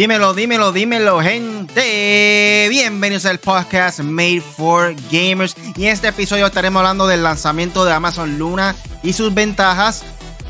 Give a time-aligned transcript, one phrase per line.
[0.00, 2.68] Dímelo, dímelo, dímelo, gente.
[2.70, 5.54] Bienvenidos al podcast Made for Gamers.
[5.76, 10.02] Y en este episodio estaremos hablando del lanzamiento de Amazon Luna y sus ventajas.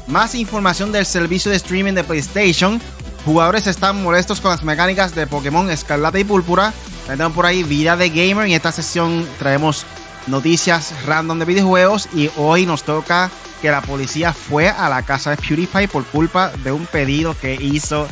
[0.06, 2.80] Más información del servicio de streaming de PlayStation.
[3.24, 6.72] Jugadores están molestos con las mecánicas de Pokémon Escarlata y Púrpura.
[7.08, 8.46] Tenemos por ahí vida de gamer.
[8.46, 9.84] Y en esta sesión traemos
[10.28, 12.08] noticias random de videojuegos.
[12.14, 16.52] Y hoy nos toca que la policía fue a la casa de PewDiePie por culpa
[16.62, 18.06] de un pedido que hizo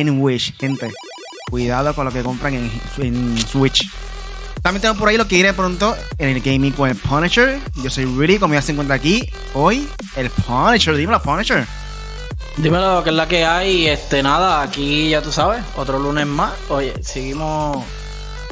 [0.00, 0.56] en Wish.
[0.58, 0.92] Gente,
[1.50, 3.88] cuidado con lo que compran en, Switch.
[4.62, 7.60] También tengo por ahí lo que iré pronto en el gaming con el Punisher.
[7.76, 9.28] Yo soy Rudy, como ya se encuentra aquí.
[9.52, 10.96] Hoy, el Punisher.
[10.96, 11.66] Dímelo, Punisher.
[12.56, 13.86] Dímelo, que es la que hay.
[13.86, 16.52] Este, nada, aquí ya tú sabes, otro lunes más.
[16.70, 17.84] Oye, seguimos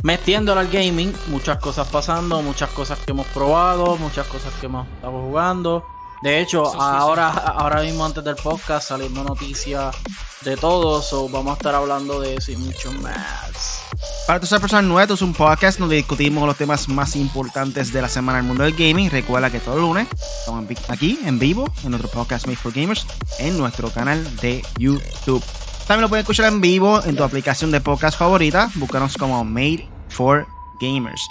[0.02, 1.14] metiéndolo al gaming.
[1.28, 5.84] Muchas cosas pasando, muchas cosas que hemos probado, muchas cosas que hemos estado jugando.
[6.22, 9.94] De hecho, ahora, ahora mismo antes del podcast saliendo noticias
[10.42, 13.82] de todo, so vamos a estar hablando de eso y mucho más.
[14.26, 18.02] Para todas las personas nuevas, es un podcast donde discutimos los temas más importantes de
[18.02, 19.10] la semana en el mundo del gaming.
[19.10, 20.06] Recuerda que todo el lunes
[20.38, 23.04] estamos aquí en vivo en nuestro podcast Made for Gamers
[23.40, 25.42] en nuestro canal de YouTube.
[25.88, 28.70] También lo puedes escuchar en vivo en tu aplicación de podcast favorita.
[28.76, 30.46] Búscanos como Made for
[30.80, 31.28] Gamers.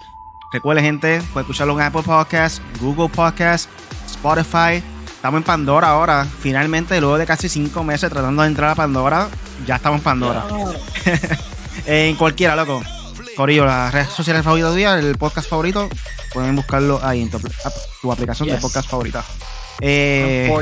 [0.51, 3.69] Recuerda, gente, puedes escucharlo en Apple Podcasts, Google Podcasts,
[4.21, 4.83] Spotify.
[5.07, 6.27] Estamos en Pandora ahora.
[6.41, 9.27] Finalmente, luego de casi cinco meses tratando de entrar a Pandora,
[9.65, 10.45] ya estamos en Pandora.
[11.87, 12.83] en cualquiera, loco.
[13.35, 15.89] Corillo, las redes sociales favoritas el podcast favorito,
[16.33, 17.39] pueden buscarlo ahí en tu,
[18.11, 19.23] aplicación de podcast favorita.
[19.79, 20.53] Eh,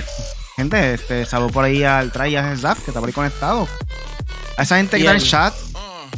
[0.56, 3.68] gente, este, saludo por ahí al Try Zap, que está por ahí conectado.
[4.56, 5.54] A esa gente que está en el chat,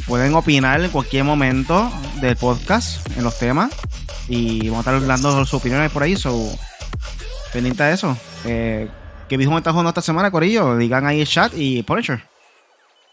[0.06, 3.72] pueden opinar en cualquier momento del podcast, en los temas.
[4.28, 6.16] Y vamos a estar dando sus opiniones por ahí.
[6.16, 6.56] So,
[7.52, 8.16] pendiente de eso.
[8.44, 8.88] Eh,
[9.28, 10.76] ¿Qué mismo está jugando esta semana, Corillo?
[10.76, 12.22] Digan ahí el chat y Punisher.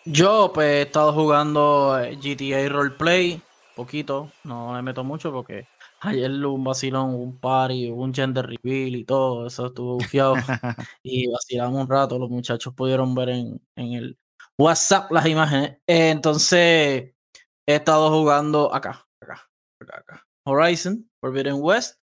[0.05, 3.41] Yo, pues, he estado jugando eh, GTA Roleplay.
[3.75, 4.31] Poquito.
[4.43, 5.67] No me meto mucho porque
[6.01, 9.47] ayer un vacilón, un party, un gender reveal y todo.
[9.47, 10.35] Eso estuvo bufiado.
[11.03, 12.17] y vacilamos un rato.
[12.17, 14.17] Los muchachos pudieron ver en, el
[14.57, 15.77] WhatsApp las imágenes.
[15.85, 17.13] Entonces,
[17.67, 19.49] he estado jugando acá, acá,
[19.79, 20.27] acá, acá.
[20.43, 21.98] Horizon, Forbidden West.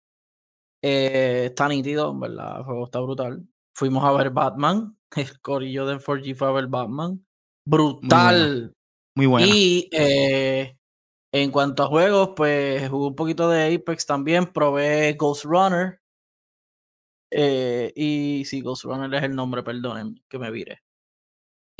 [0.86, 2.58] Eh, está nítido, ¿verdad?
[2.58, 3.48] El juego está brutal.
[3.74, 4.94] Fuimos a ver Batman.
[5.16, 7.24] El corillo de 4G fue a ver Batman.
[7.66, 8.74] Brutal.
[9.16, 9.46] Muy bueno.
[9.48, 10.76] Y eh,
[11.32, 14.52] en cuanto a juegos, pues jugué un poquito de Apex también.
[14.52, 15.98] Probé Ghost Runner.
[17.32, 20.82] Eh, y sí, Ghost Runner es el nombre, perdonen que me vire.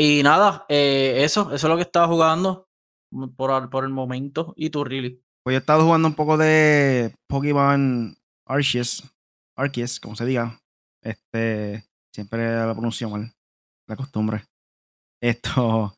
[0.01, 2.69] Y nada, eso, eso es lo que estaba jugando
[3.37, 4.55] por, por el momento.
[4.57, 5.23] ¿Y tú, Really?
[5.45, 8.17] Pues yo he estado jugando un poco de Pokémon
[8.47, 9.03] Arceus,
[9.57, 10.61] Arceus, como se diga.
[11.03, 13.33] Este, siempre la pronuncio mal,
[13.87, 14.45] la costumbre.
[15.21, 15.95] Esto,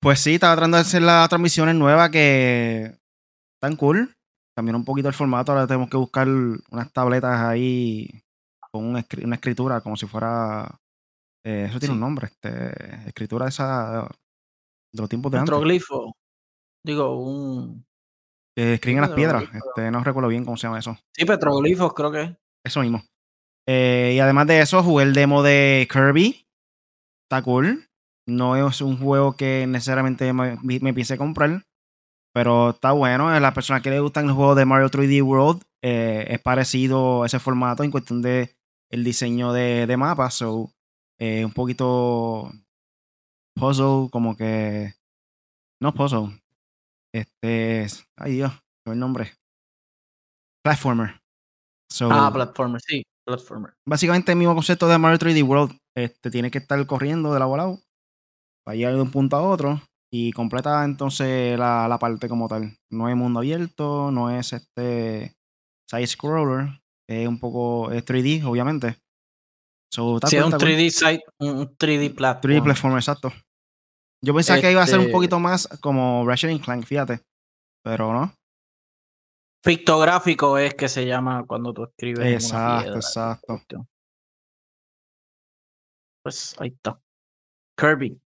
[0.00, 2.98] pues sí, estaba tratando de hacer las transmisiones nuevas que
[3.54, 4.14] están cool.
[4.54, 8.08] También un poquito el formato, ahora tenemos que buscar unas tabletas ahí
[8.70, 10.80] con una, escritura como si fuera...
[11.44, 14.08] Eh, eso tiene un nombre, este, escritura esa
[14.92, 15.50] de los tiempos de antes.
[15.50, 16.16] Petroglifo.
[16.84, 17.87] Digo, un
[18.58, 19.44] que escriben las piedras.
[19.54, 20.98] Este, no recuerdo bien cómo se llama eso.
[21.12, 22.36] Sí, petroglifos, creo que.
[22.64, 23.04] Eso mismo.
[23.68, 26.44] Eh, y además de eso, jugué el demo de Kirby.
[27.22, 27.88] Está cool.
[28.26, 31.62] No es un juego que necesariamente me, me piense comprar.
[32.34, 33.28] Pero está bueno.
[33.28, 37.22] A las personas que les gustan el juego de Mario 3D World, eh, es parecido
[37.22, 38.56] a ese formato en cuestión de
[38.90, 40.34] el diseño de, de mapas.
[40.34, 40.72] So,
[41.20, 42.50] eh, un poquito
[43.54, 44.94] puzzle, como que.
[45.80, 46.40] No puzzle.
[47.20, 47.86] Este.
[48.16, 48.52] Ay Dios,
[48.86, 49.32] el nombre.
[50.64, 51.20] Platformer.
[52.10, 53.74] ah, platformer, sí, platformer.
[53.86, 55.76] Básicamente el mismo concepto de Mario 3D World.
[55.96, 57.80] Este, tiene que estar corriendo de lado a lado
[58.64, 62.76] para llegar de un punto a otro y completa entonces la, la parte como tal.
[62.90, 65.34] No es mundo abierto, no es este
[65.90, 68.96] side scroller, es un poco es 3D, obviamente.
[69.92, 72.54] So, sí, un 3D side, un 3D platform.
[72.54, 73.32] 3D platform, exacto.
[74.24, 77.20] Yo pensaba que iba a ser un este poquito más como Ratchet Clank, fíjate.
[77.84, 78.32] Pero no.
[79.64, 82.44] Pictográfico es que se llama cuando tú escribes.
[82.44, 83.86] Exacto, exacto.
[86.22, 87.00] Pues ahí está.
[87.76, 88.20] Kirby.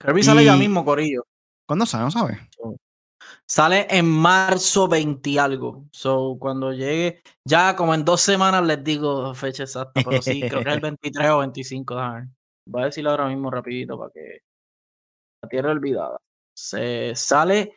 [0.00, 1.24] Kirby sale ya mismo, Corillo.
[1.66, 2.04] ¿Cuándo sale?
[2.04, 2.38] No sabes.
[3.48, 5.86] Sale en marzo 20 algo.
[5.92, 10.62] So, cuando llegue, ya como en dos semanas les digo fecha exacta, pero sí, creo
[10.62, 11.94] que es el 23 o 25.
[12.66, 14.40] Voy a decirlo ahora mismo rapidito para que
[15.48, 16.18] Tierra Olvidada.
[16.56, 17.76] Se sale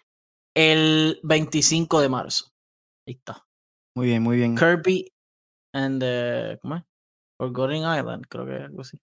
[0.55, 2.51] el 25 de marzo.
[3.07, 3.45] Ahí está.
[3.95, 4.55] Muy bien, muy bien.
[4.55, 5.11] Kirby
[5.73, 6.83] and the, ¿cómo es?
[7.39, 8.97] Forgotten Island, creo que es algo así.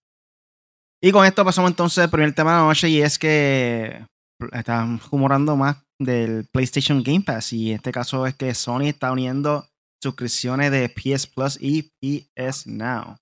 [1.01, 4.05] Y con esto pasamos entonces al primer tema de la noche y es que
[4.51, 9.11] están rumorando más del PlayStation Game Pass y en este caso es que Sony está
[9.11, 9.65] uniendo
[10.01, 13.17] suscripciones de PS Plus y PS Now.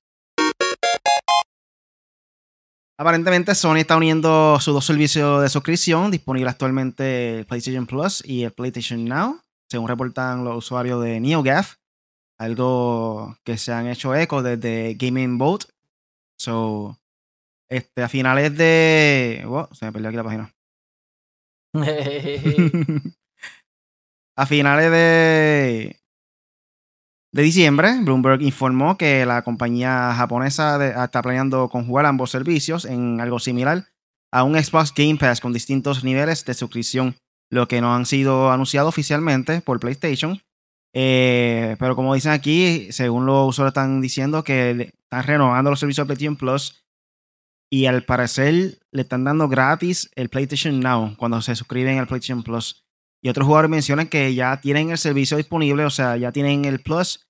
[3.03, 8.43] Aparentemente Sony está uniendo sus dos servicios de suscripción disponibles actualmente el PlayStation Plus y
[8.43, 11.75] el PlayStation Now, según reportan los usuarios de NeoGAF,
[12.37, 15.65] algo que se han hecho eco desde Gaming Boat.
[16.37, 16.97] So,
[17.67, 19.45] este, a finales de...
[19.73, 20.53] se me perdió aquí la página.
[24.37, 25.99] a finales de,
[27.33, 33.39] de diciembre, Bloomberg informó que la compañía japonesa está planeando conjugar ambos servicios en algo
[33.39, 33.87] similar
[34.31, 37.15] a un Xbox Game Pass con distintos niveles de suscripción,
[37.49, 40.41] lo que no han sido anunciado oficialmente por PlayStation.
[40.93, 46.05] Eh, pero como dicen aquí, según los usuarios están diciendo que están renovando los servicios
[46.05, 46.85] de PlayStation Plus
[47.71, 52.43] y al parecer le están dando gratis el PlayStation Now cuando se suscriben al PlayStation
[52.43, 52.82] Plus.
[53.23, 56.81] Y otros jugadores mencionan que ya tienen el servicio disponible, o sea, ya tienen el
[56.81, 57.25] Plus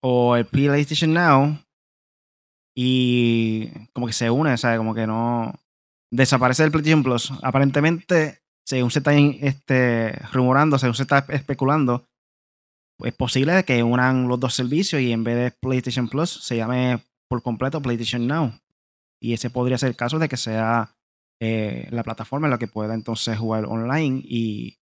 [0.00, 1.58] o el PlayStation Now
[2.76, 4.78] y como que se une, ¿sabes?
[4.78, 5.52] Como que no
[6.12, 7.32] desaparece el PlayStation Plus.
[7.42, 12.06] Aparentemente, según se está este, rumorando, según se está especulando,
[13.00, 17.00] es posible que unan los dos servicios y en vez de PlayStation Plus se llame
[17.28, 18.52] por completo PlayStation Now.
[19.20, 20.94] Y ese podría ser el caso de que sea
[21.40, 24.78] eh, la plataforma en la que pueda entonces jugar online y,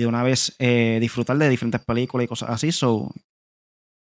[0.00, 2.72] de una vez eh, disfrutar de diferentes películas y cosas así.
[2.72, 3.12] So,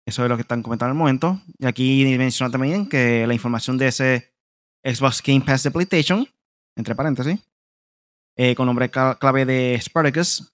[0.07, 1.41] eso es lo que están comentando en el momento.
[1.59, 4.33] Y aquí menciona también que la información de ese
[4.85, 6.27] Xbox Game Pass de PlayStation,
[6.77, 7.41] entre paréntesis,
[8.37, 10.53] eh, con nombre clave de Spartacus,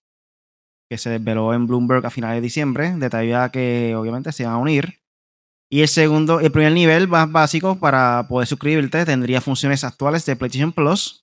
[0.89, 4.59] que se desveló en Bloomberg a finales de diciembre, detalla que obviamente se van a
[4.59, 5.03] unir
[5.73, 10.37] y el segundo, el primer nivel más básico para poder suscribirte tendría funciones actuales de
[10.37, 11.22] PlayStation Plus.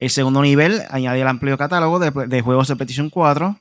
[0.00, 3.58] El segundo nivel añade el amplio catálogo de, juegos de PlayStation 4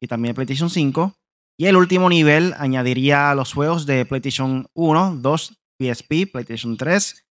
[0.00, 1.14] y también de PlayStation 5.
[1.58, 7.24] Y el último nivel añadiría los juegos de PlayStation 1, 2, PSP, PlayStation 3,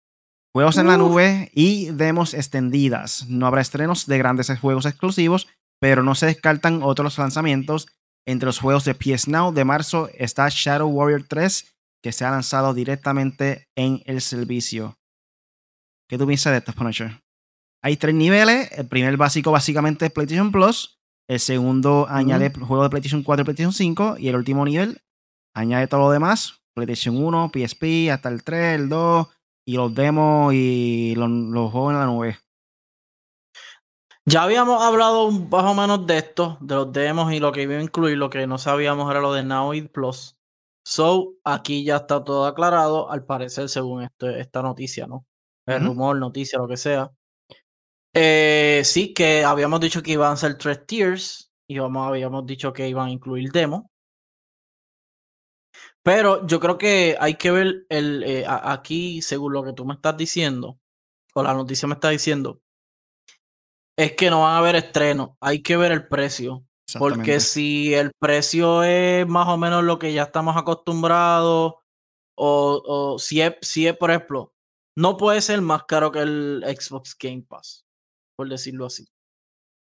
[0.54, 3.28] juegos en la nube y demos extendidas.
[3.28, 5.48] No habrá estrenos de grandes juegos exclusivos,
[5.82, 7.88] pero no se descartan otros lanzamientos.
[8.26, 11.74] Entre los juegos de PS Now de marzo está Shadow Warrior 3
[12.04, 14.98] que se ha lanzado directamente en el servicio.
[16.10, 17.23] ¿Qué tú piensas de esto, Punisher?
[17.84, 18.72] Hay tres niveles.
[18.72, 21.02] El primer básico básicamente es PlayStation Plus.
[21.28, 24.16] El segundo añade juegos de PlayStation 4 y PlayStation 5.
[24.20, 25.02] Y el último nivel
[25.54, 26.62] añade todo lo demás.
[26.74, 29.28] PlayStation 1, PSP, hasta el 3, el 2.
[29.66, 31.30] Y los demos y los,
[31.72, 32.38] juegos en la nube.
[34.26, 37.76] Ya habíamos hablado más o menos de esto, de los demos y lo que iba
[37.76, 38.18] a incluir.
[38.18, 40.38] Lo que no sabíamos era lo de Now Plus.
[40.86, 45.26] So, aquí ya está todo aclarado, al parecer, según este, esta noticia, ¿no?
[45.66, 47.12] El rumor, noticia, lo que sea.
[48.14, 52.72] Eh, sí, que habíamos dicho que iban a ser tres tiers y vamos, habíamos dicho
[52.72, 53.92] que iban a incluir demo.
[56.04, 59.94] Pero yo creo que hay que ver el, eh, aquí, según lo que tú me
[59.94, 60.80] estás diciendo,
[61.34, 62.62] o la noticia me está diciendo,
[63.98, 66.66] es que no van a haber estreno, hay que ver el precio.
[67.00, 71.76] Porque si el precio es más o menos lo que ya estamos acostumbrados,
[72.36, 74.54] o, si, es, si es, por ejemplo,
[74.96, 77.83] no puede ser más caro que el Xbox Game Pass,
[78.36, 79.08] por decirlo así.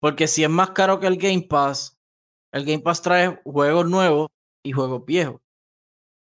[0.01, 1.99] Porque si es más caro que el Game Pass,
[2.53, 4.29] el Game Pass trae juegos nuevos
[4.65, 5.41] y juegos viejos.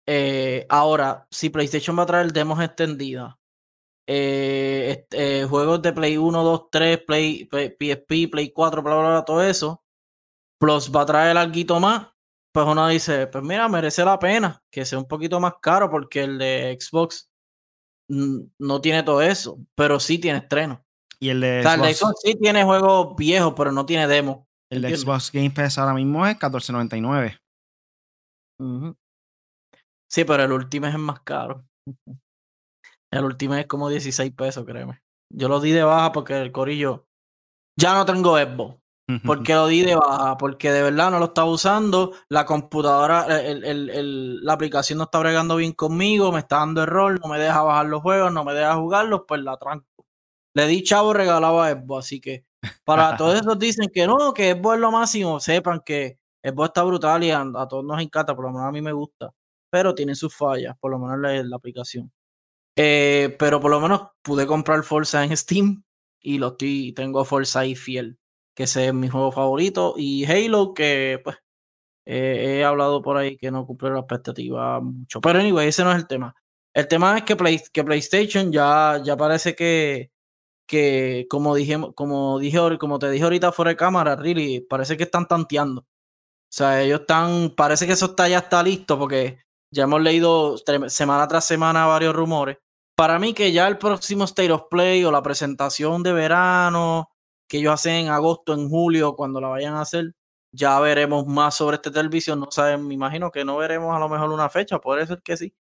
[0.07, 3.35] Eh, ahora, si PlayStation va a traer demos extendidas,
[4.09, 9.25] eh, eh, juegos de Play 1, 2, 3, Play, PSP, Play 4, bla, bla, bla,
[9.25, 9.85] todo eso,
[10.59, 12.09] Plus va a traer algo más,
[12.53, 16.23] pues uno dice, pues mira, merece la pena que sea un poquito más caro porque
[16.25, 17.31] el de Xbox
[18.09, 20.85] no tiene todo eso, pero sí tiene estreno.
[21.23, 24.49] Y el de, Xbox, sí tiene juegos viejos, pero no tiene demo.
[24.71, 27.39] El de Xbox Game Pass ahora mismo es 14.99.
[30.09, 31.65] Sí, pero el último es más caro.
[33.13, 35.03] El último es como 16 pesos, créeme.
[35.33, 37.09] Yo lo di de baja porque el corillo
[37.77, 38.81] ya no tengo Xbox.
[39.27, 44.53] Porque lo di de baja, porque de verdad no lo estaba usando, la computadora, la
[44.53, 48.03] aplicación no está bregando bien conmigo, me está dando error, no me deja bajar los
[48.03, 49.90] juegos, no me deja jugarlos, pues la tranco.
[50.55, 52.45] Le di chavo regalaba a Xbox, así que
[52.85, 56.83] para todos esos dicen que no, que Xbox es lo máximo, sepan que Xbox está
[56.83, 59.31] brutal y a, todos nos encanta, por lo menos a mí me gusta,
[59.71, 62.11] pero tiene sus fallas, por lo menos la, aplicación.
[62.77, 65.83] Eh, pero por lo menos pude comprar Forza en Steam
[66.21, 68.21] y lo estoy, tengo Forza ahí fiel
[68.55, 71.37] que es mi juego favorito, y Halo, que pues
[72.05, 75.21] he hablado por ahí que no cumple la expectativa mucho.
[75.21, 76.35] Pero anyway, ese no es el tema.
[76.75, 77.37] El tema es que,
[77.73, 80.11] que PlayStation ya, ya parece que,
[80.71, 85.03] que, como dije, como dije, como te dije ahorita fuera de cámara, really, parece que
[85.03, 85.81] están tanteando.
[85.83, 85.87] O
[86.53, 89.41] sea, ellos están, parece que eso está ya está listo porque
[89.73, 90.57] ya hemos leído
[90.89, 92.59] semana tras semana varios rumores.
[92.97, 97.11] Para mí que ya el próximo State of Play o la presentación de verano
[97.49, 100.13] que ellos hacen en agosto, en julio, cuando la vayan a hacer,
[100.53, 102.39] ya veremos más sobre este televisión.
[102.39, 105.37] No saben, me imagino que no veremos a lo mejor una fecha, puede ser que
[105.37, 105.53] sí.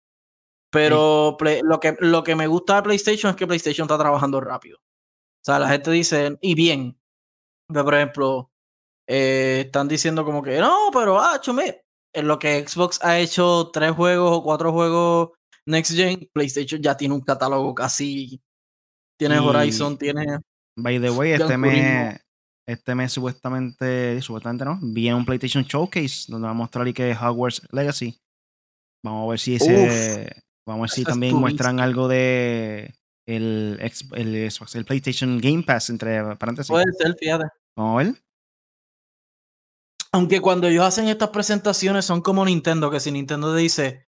[0.71, 4.79] Pero lo, que, lo que me gusta de PlayStation es que PlayStation está trabajando rápido.
[5.41, 6.99] O sea, la gente dice, y bien.
[7.69, 8.51] por ejemplo,
[9.07, 11.83] eh, están diciendo como que, no, pero ah, chume,
[12.13, 15.31] en lo que Xbox ha hecho tres juegos o cuatro juegos
[15.67, 18.41] Next Gen, PlayStation ya tiene un catálogo casi.
[19.19, 20.39] Tiene Horizon, tiene.
[20.77, 22.19] By the way, este mes,
[22.67, 27.15] este mes supuestamente, supuestamente no, viene un PlayStation Showcase donde va a mostrar y que
[27.15, 28.19] Hogwarts Legacy.
[29.05, 30.43] Vamos a ver si ese.
[30.67, 32.95] vamos a ver si también muestran algo de
[33.37, 33.79] el,
[34.13, 36.71] el, el, PlayStation Game Pass, entre paréntesis.
[36.71, 37.47] Puede ser, fíjate.
[37.77, 38.15] Vamos a ver.
[40.13, 44.09] Aunque cuando ellos hacen estas presentaciones son como Nintendo, que si Nintendo dice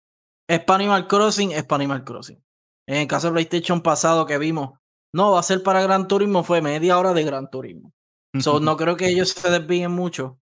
[0.49, 2.43] es para Animal Crossing, es para Animal Crossing.
[2.87, 4.79] En el caso de PlayStation pasado que vimos,
[5.13, 7.93] no, va a ser para Gran Turismo, fue media hora de Gran Turismo.
[8.41, 10.41] so, no creo que ellos se desvíen mucho,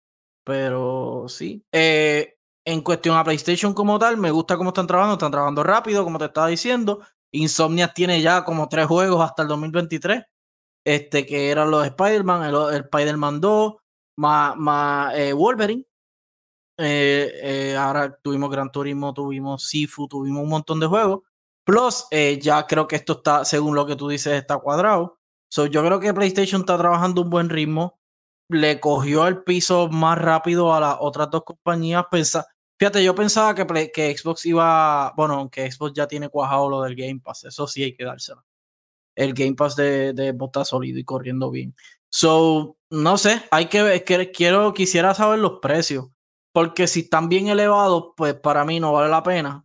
[0.43, 1.63] pero sí.
[1.71, 6.03] Eh, en cuestión a PlayStation como tal, me gusta cómo están trabajando, están trabajando rápido,
[6.03, 7.01] como te estaba diciendo.
[7.31, 10.23] Insomnia tiene ya como tres juegos hasta el 2023,
[10.85, 13.73] este, que eran los Spider-Man, el, Spider-Man 2,
[14.17, 15.85] más, eh, Wolverine.
[16.77, 21.21] Eh, eh, ahora tuvimos Gran Turismo, tuvimos Sifu, tuvimos un montón de juegos.
[21.63, 22.05] Plus,
[22.41, 25.19] ya creo que esto está, según lo que tú dices, está cuadrado.
[25.49, 27.99] So, yo creo que PlayStation está trabajando un buen ritmo.
[28.49, 32.05] Le cogió el piso más rápido a las otras dos compañías.
[32.09, 32.47] Pensa,
[32.81, 36.95] Fíjate, yo pensaba que, que Xbox iba, bueno, aunque Xbox ya tiene cuajado lo del
[36.95, 38.43] Game Pass, eso sí hay que dárselo.
[39.15, 40.35] El Game Pass de, de
[40.65, 41.75] sólido y corriendo bien.
[42.09, 46.07] So, no sé, hay que ver, quiero, quisiera saber los precios.
[46.51, 49.63] Porque si están bien elevados, pues para mí no vale la pena.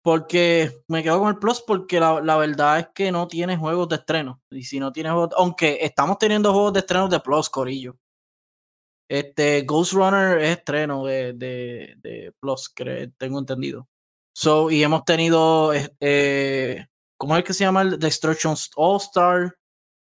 [0.00, 3.88] Porque me quedo con el Plus porque la, la, verdad es que no tiene juegos
[3.88, 4.40] de estreno.
[4.50, 7.96] Y si no tiene juegos, aunque estamos teniendo juegos de estreno de Plus, Corillo.
[9.08, 13.88] Este Ghost Runner es estreno de, de, de Plus, que tengo entendido.
[14.34, 16.86] So, y hemos tenido, eh,
[17.16, 17.82] ¿cómo es que se llama?
[17.82, 19.56] El Destruction All Star.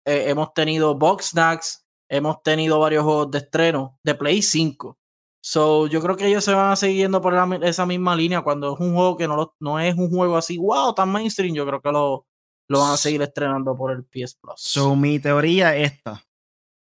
[0.05, 1.87] Eh, hemos tenido Box Snacks.
[2.09, 4.99] Hemos tenido varios juegos de estreno de Play 5.
[5.43, 8.75] So, yo creo que ellos se van a seguir yendo por esa misma línea cuando
[8.75, 11.55] es un juego que no, no es un juego así, wow, tan mainstream.
[11.55, 12.27] Yo creo que lo,
[12.69, 14.57] lo van a seguir estrenando por el PS Plus.
[14.57, 16.23] So, mi teoría es esta.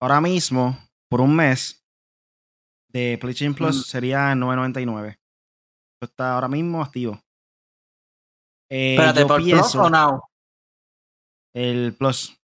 [0.01, 0.77] Ahora mismo,
[1.09, 1.82] por un mes,
[2.93, 3.83] de PlayStation Plus mm.
[3.83, 5.17] sería 9.99.
[6.01, 7.21] está ahora mismo activo.
[8.71, 10.23] Eh, Espérate, ¿por Plus o Now?
[11.55, 12.39] El Plus.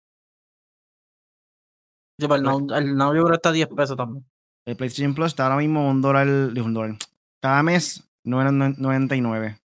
[2.18, 4.26] Sí, el, now, el Now yo creo que está a 10 pesos también.
[4.66, 6.96] El PlayStation Plus está ahora mismo un dólar, un dólar.
[7.40, 9.60] Cada mes 9.99.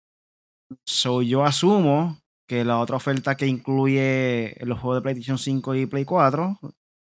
[0.86, 5.86] So yo asumo que la otra oferta que incluye los juegos de PlayStation 5 y
[5.88, 6.60] Play 4,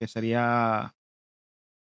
[0.00, 0.95] que sería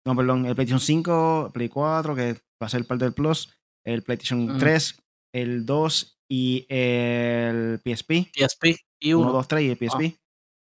[0.04, 3.52] no, perdón, el PlayStation 5, Play 4, que va a ser parte del Plus,
[3.84, 5.02] el PlayStation 3,
[5.34, 8.30] el 2 y el PSP.
[8.34, 9.32] PSP y 1.
[9.32, 10.18] 2, 3 y el PSP.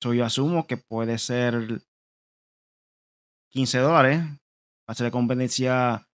[0.04, 0.14] Ah.
[0.14, 1.82] yo asumo que puede ser
[3.52, 4.22] 15 dólares.
[4.22, 6.08] Va a ser competencia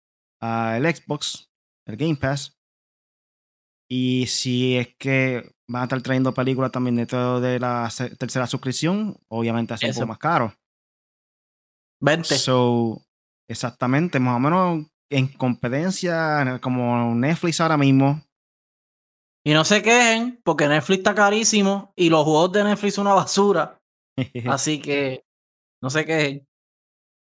[0.40, 1.50] al Xbox,
[1.86, 2.56] el Game Pass.
[3.90, 9.16] Y si es que van a estar trayendo películas también dentro de la tercera suscripción,
[9.28, 10.54] obviamente hace un poco más caro.
[12.00, 12.38] 20.
[12.38, 13.02] So,
[13.50, 18.23] Exactamente, más o menos en competencia como Netflix ahora mismo.
[19.45, 23.16] Y no se quejen, porque Netflix está carísimo y los juegos de Netflix son una
[23.16, 23.76] basura.
[24.47, 25.25] Así que
[25.83, 26.47] no se quejen.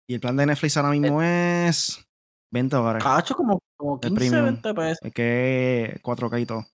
[0.08, 2.02] Y el plan de Netflix ahora mismo es
[2.50, 3.04] 20 dólares.
[3.04, 4.98] Cacho, como, como 15, 20 pesos.
[5.02, 6.64] Es que 4K y todo.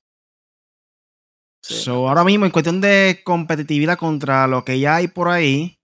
[2.06, 5.80] ahora mismo, en cuestión de competitividad contra lo que ya hay por ahí,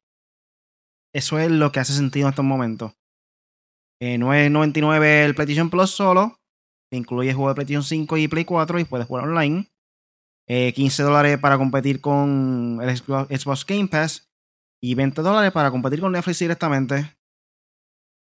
[1.13, 2.98] eso es lo que hace sentido en estos momentos.
[4.01, 6.39] Eh, 9.99 el PlayStation Plus solo.
[6.91, 9.69] Incluye juego de PlayStation 5 y Play 4 y puedes jugar online.
[10.47, 14.31] 15 eh, dólares para competir con el Xbox Game Pass.
[14.81, 17.15] Y 20 dólares para competir con Netflix directamente.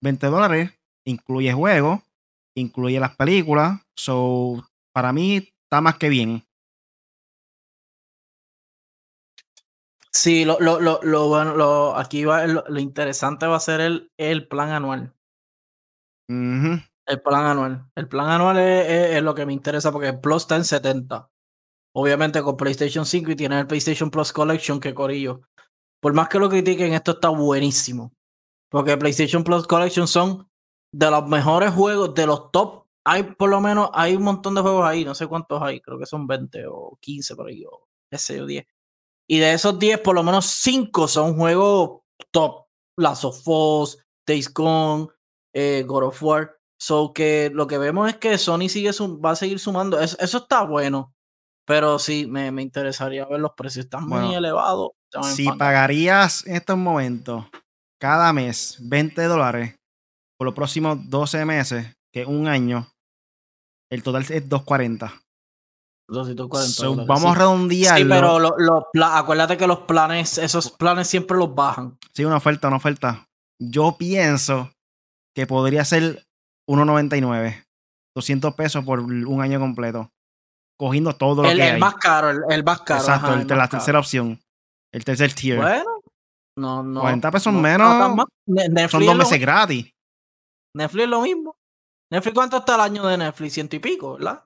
[0.03, 0.73] 20 dólares
[1.05, 2.03] incluye juego,
[2.57, 3.81] incluye las películas.
[3.97, 6.43] So, para mí está más que bien.
[10.13, 14.71] Sí, lo, lo, lo, lo, aquí va, lo, interesante va a ser el, el plan
[14.71, 15.16] anual.
[16.29, 17.91] El plan anual.
[17.95, 21.31] El plan anual es, lo que me interesa porque el Plus está en 70.
[21.95, 25.43] Obviamente con PlayStation 5 y tiene el PlayStation Plus Collection que corillo.
[26.01, 28.13] por más que lo critiquen, esto está buenísimo.
[28.71, 30.49] Porque PlayStation Plus Collection son
[30.93, 32.87] de los mejores juegos, de los top.
[33.05, 35.99] Hay por lo menos, hay un montón de juegos ahí, no sé cuántos hay, creo
[35.99, 38.67] que son 20 o 15 por ahí, o ese o 10.
[39.29, 42.03] Y de esos 10, por lo menos 5 son juegos
[42.33, 42.67] top.
[42.99, 45.09] Last of Us, Days Gone,
[45.57, 46.59] eh, God of War.
[46.79, 48.91] So que lo que vemos es que Sony sigue
[49.25, 49.99] va a seguir sumando.
[49.99, 51.15] Eso, está bueno.
[51.67, 53.87] Pero sí, me, me, interesaría ver los precios.
[53.87, 54.91] Están muy elevados.
[55.23, 57.47] Si pagarías en estos momentos
[57.99, 59.75] cada mes 20 dólares
[60.39, 62.87] por los próximos 12 meses, que es un año,
[63.91, 65.13] el total es 240.
[66.09, 67.99] 240 vamos a redondear.
[67.99, 68.39] Sí, pero
[69.03, 71.99] acuérdate que los planes, esos planes siempre los bajan.
[72.15, 73.27] Sí, una oferta, una oferta.
[73.59, 74.71] Yo pienso
[75.37, 76.27] que podría ser
[76.67, 77.67] 1.99.
[78.17, 80.11] 200 pesos por un año completo.
[80.79, 83.01] Cogiendo todo lo el, que el Más caro, el, más caro.
[83.01, 84.41] Exacto, la tercera opción.
[84.91, 85.59] El tercer tier.
[85.59, 86.01] Bueno,
[86.59, 87.03] no, no.
[87.03, 88.17] 40 pesos menos.
[88.91, 89.93] son dos meses gratis.
[90.75, 91.55] Netflix es lo mismo.
[92.11, 93.53] Netflix, ¿cuánto está el año de Netflix?
[93.53, 94.43] Ciento y pico, ¿verdad?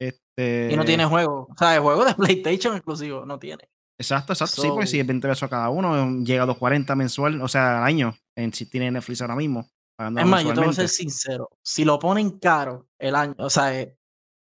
[0.00, 0.70] Este...
[0.72, 1.48] Y no tiene juego.
[1.50, 3.68] O sea, el juego de PlayStation exclusivo no tiene.
[4.02, 4.60] Exacto, exacto.
[4.60, 7.84] Sí, pues si es 20 pesos cada uno, llega a 240 mensual, o sea, al
[7.84, 9.68] año, en si tiene Netflix ahora mismo.
[9.98, 11.48] Es más, yo te voy a ser sincero.
[11.62, 13.94] Si lo ponen caro el año, o sea, es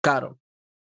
[0.02, 0.38] caro.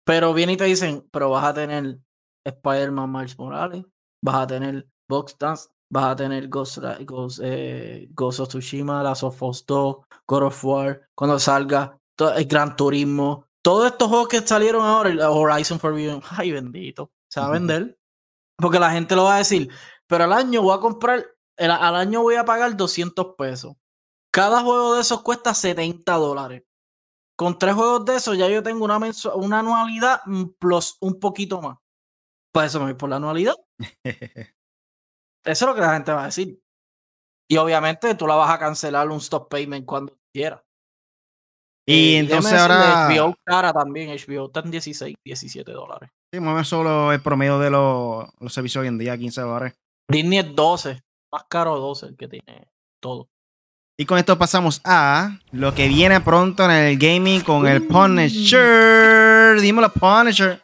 [0.05, 1.99] Pero vienen y te dicen, pero vas a tener
[2.45, 3.85] Spider-Man Miles Morales,
[4.23, 9.23] vas a tener Box Dance, vas a tener Ghost, Ghost, eh, Ghost of Tsushima, Last
[9.23, 14.29] of Us 2, God of War, cuando salga, todo, el Gran Turismo, todos estos juegos
[14.29, 17.99] que salieron ahora, el Horizon Forbidden, ay bendito, se va a vender.
[18.57, 19.69] Porque la gente lo va a decir,
[20.07, 21.25] pero al año voy a comprar,
[21.57, 23.75] al año voy a pagar 200 pesos.
[24.33, 26.65] Cada juego de esos cuesta 70 dólares.
[27.37, 29.01] Con tres juegos de esos ya yo tengo una,
[29.35, 30.21] una anualidad
[30.59, 31.79] plus un poquito más.
[32.53, 33.57] Pues eso me voy por la anualidad.
[35.47, 36.59] Eso es lo que la gente va a decir.
[37.51, 40.63] Y obviamente tú la vas a cancelar un stop payment cuando quieras.
[41.87, 43.09] Y eh, entonces ahora.
[43.09, 44.09] HBO cara también.
[44.09, 46.11] HBO está en 16, 17 dólares.
[46.35, 49.75] Sí, más solo el promedio de los, los servicios hoy en día, 15 dólares.
[50.09, 51.01] Disney es 12.
[51.31, 52.67] Más caro 12 el que tiene
[52.99, 53.29] todo.
[53.97, 59.61] Y con esto pasamos a lo que viene pronto en el gaming con el Punisher.
[59.61, 60.61] Dímelo, Punisher.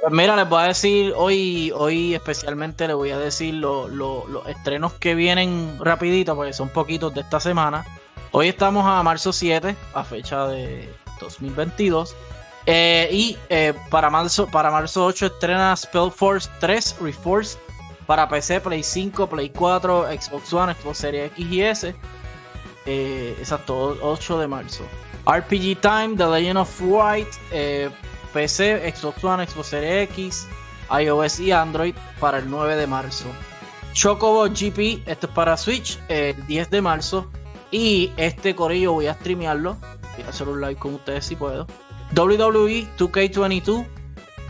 [0.00, 4.92] Pues mira, les voy a decir hoy, hoy especialmente les voy a decir los estrenos
[4.92, 7.84] que vienen rapidito, porque son poquitos de esta semana.
[8.30, 10.88] Hoy estamos a marzo 7, a fecha de
[11.20, 12.14] 2022.
[12.70, 17.58] Eh, y eh, para, marzo, para marzo 8 estrena Spellforce 3 Reforce
[18.06, 21.94] para PC, Play 5, Play 4, Xbox One, Xbox Series X y S.
[22.84, 24.84] Eh, exacto, 8 de marzo.
[25.24, 27.30] RPG Time, The Legend of White,
[28.34, 30.46] PC, Xbox One, Xbox Series X,
[30.90, 33.28] iOS y Android para el 9 de marzo.
[33.94, 37.30] Chocobo GP, esto es para Switch, el 10 de marzo.
[37.70, 39.78] Y este corillo voy a streamearlo.
[40.16, 41.66] Voy a hacer un live con ustedes si puedo.
[42.14, 43.86] WWE 2K22,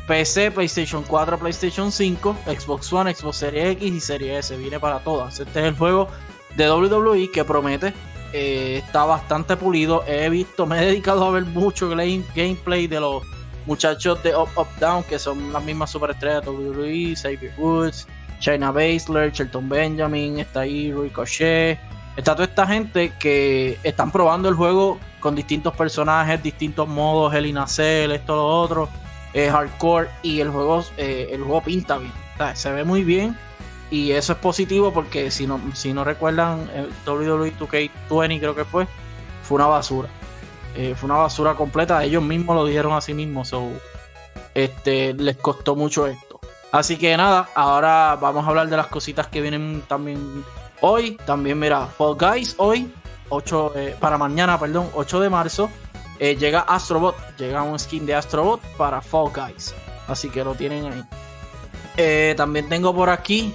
[0.06, 4.56] PC, PlayStation 4, PlayStation 5, Xbox One, Xbox Series X y Series S.
[4.56, 5.38] Viene para todas.
[5.38, 6.08] Este es el juego
[6.56, 7.92] de WWE que promete.
[8.32, 10.04] Eh, está bastante pulido.
[10.06, 13.22] He visto, me he dedicado a ver mucho gameplay de los
[13.66, 18.06] muchachos de Up Up Down, que son las mismas superestrellas de WWE, Xavier Woods,
[18.40, 21.78] China Baszler, Shelton Benjamin, está ahí Ricochet,
[22.16, 27.46] está toda esta gente que están probando el juego con distintos personajes, distintos modos, el
[27.46, 28.88] Inacel, esto, lo otro,
[29.32, 32.12] es hardcore y el juego, eh, el juego pinta bien,
[32.54, 33.36] se ve muy bien
[33.90, 38.64] y eso es positivo porque si no, si no recuerdan, el WWE 2K20 creo que
[38.64, 38.86] fue,
[39.42, 40.08] fue una basura.
[40.76, 42.04] Eh, fue una basura completa.
[42.04, 43.52] Ellos mismos lo dijeron a sí mismos.
[44.54, 46.38] este, les costó mucho esto.
[46.70, 50.44] Así que nada, ahora vamos a hablar de las cositas que vienen también
[50.82, 51.18] hoy.
[51.24, 52.92] También, mira, Fall Guys hoy,
[53.28, 55.70] 8, eh, para mañana, perdón, 8 de marzo.
[56.18, 59.74] Eh, llega Astrobot, llega un skin de Astrobot para Fall Guys.
[60.08, 62.34] Así que lo tienen ahí.
[62.36, 63.54] también tengo por aquí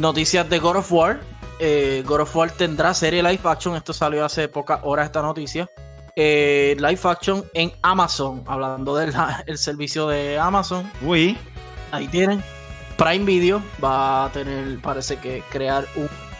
[0.00, 1.20] noticias de God of War.
[1.58, 3.76] Eh, God of War tendrá serie live action.
[3.76, 5.68] Esto salió hace pocas horas esta noticia.
[6.16, 8.42] Eh, live action en Amazon.
[8.46, 9.12] Hablando del
[9.58, 10.90] servicio de Amazon.
[11.02, 11.36] Uy.
[11.92, 12.42] Ahí tienen.
[12.96, 15.86] Prime Video va a tener, parece que crear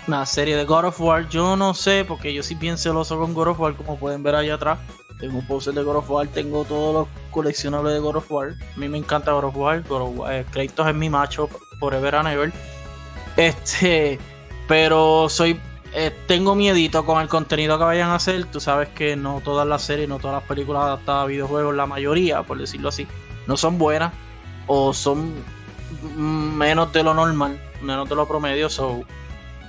[0.06, 1.28] una serie de God of War.
[1.28, 4.34] Yo no sé, porque yo sí bien celoso con God of War, como pueden ver
[4.34, 4.78] ahí atrás.
[5.18, 8.54] Tengo un poster de God of War, tengo todos los coleccionables de God of War.
[8.74, 9.82] A mí me encanta God of War.
[9.88, 12.52] God of War eh, es mi macho forever and ever.
[13.36, 14.18] Este,
[14.66, 15.60] pero soy
[15.92, 18.44] eh, tengo miedito con el contenido que vayan a hacer.
[18.46, 21.86] Tú sabes que no todas las series, no todas las películas adaptadas a videojuegos, la
[21.86, 23.06] mayoría, por decirlo así,
[23.46, 24.12] no son buenas
[24.66, 25.34] o son
[26.16, 27.60] menos de lo normal.
[27.82, 28.68] menos de lo promedio.
[28.68, 29.04] So,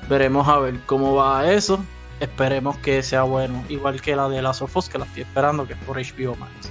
[0.09, 1.83] veremos a ver cómo va eso.
[2.19, 5.73] Esperemos que sea bueno, igual que la de las of que la estoy esperando, que
[5.73, 6.69] es por HBO Max.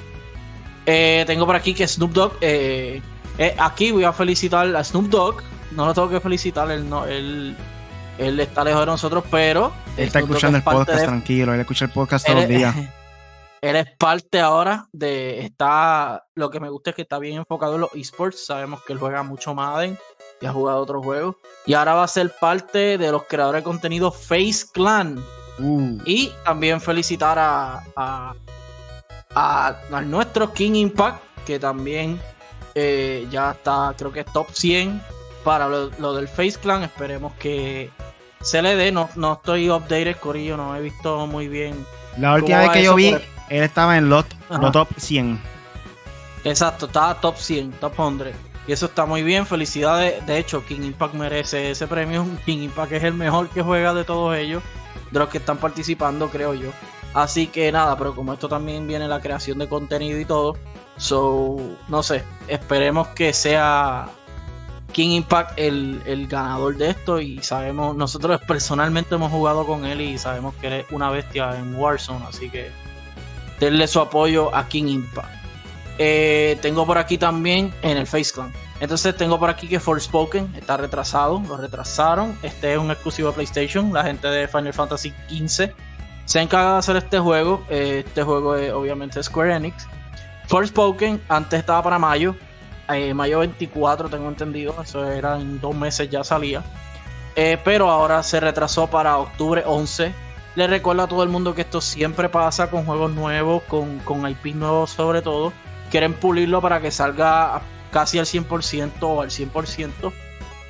[0.86, 2.32] Eh, tengo por aquí que Snoop Dogg.
[2.40, 3.02] Eh,
[3.38, 5.42] eh, aquí voy a felicitar a Snoop Dogg.
[5.72, 7.56] No lo tengo que felicitar, él, no, él,
[8.18, 9.72] él está lejos de nosotros, pero.
[9.96, 12.74] Él está escuchando el podcast tranquilo, él escucha el podcast todos los días.
[13.62, 15.40] Él es parte ahora de.
[15.40, 16.24] Está.
[16.34, 18.46] Lo que me gusta es que está bien enfocado en los esports.
[18.46, 19.98] Sabemos que él juega mucho Madden
[20.40, 21.36] y ha jugado otros juegos.
[21.66, 25.22] Y ahora va a ser parte de los creadores de contenido Face Clan.
[25.58, 25.98] Uh.
[26.04, 28.34] Y también felicitar a, a,
[29.34, 32.18] a, nuestro King Impact, que también
[32.74, 35.02] eh, ya está, creo que es top 100
[35.44, 36.82] para lo, del Face Clan.
[36.82, 37.90] Esperemos que
[38.40, 38.90] se le dé.
[38.90, 41.84] No, no estoy updated, Corillo, no he visto muy bien.
[42.16, 43.14] La última vez que yo vi,
[43.50, 44.24] él estaba en los,
[44.72, 45.40] top 100.
[46.44, 48.49] Exacto, estaba top 100, top 100.
[48.66, 50.24] Y eso está muy bien, felicidades.
[50.26, 52.26] De hecho, King Impact merece ese premio.
[52.44, 54.62] King Impact es el mejor que juega de todos ellos,
[55.10, 56.70] de los que están participando, creo yo.
[57.14, 60.56] Así que nada, pero como esto también viene la creación de contenido y todo,
[60.96, 61.56] so,
[61.88, 64.08] no sé, esperemos que sea
[64.92, 70.00] King Impact el, el, ganador de esto y sabemos, nosotros personalmente hemos jugado con él
[70.00, 72.70] y sabemos que es una bestia en Warzone, así que
[73.58, 75.39] denle su apoyo a King Impact.
[76.02, 78.50] Eh, tengo por aquí también en el Face Clan.
[78.80, 82.38] Entonces tengo por aquí que Forspoken está retrasado, lo retrasaron.
[82.42, 83.92] Este es un exclusivo de PlayStation.
[83.92, 85.70] La gente de Final Fantasy XV
[86.24, 87.66] se ha encargado de hacer este juego.
[87.68, 89.86] Eh, este juego es obviamente Square Enix.
[90.48, 92.34] Forspoken antes estaba para mayo.
[92.88, 94.74] Eh, mayo 24 tengo entendido.
[94.82, 96.62] Eso era en dos meses ya salía.
[97.62, 100.14] pero ahora se retrasó para octubre 11
[100.56, 104.28] le recuerdo a todo el mundo que esto siempre pasa con juegos nuevos, con, con
[104.28, 105.52] IPs nuevos sobre todo.
[105.90, 110.12] Quieren pulirlo para que salga casi al 100% o al 100%.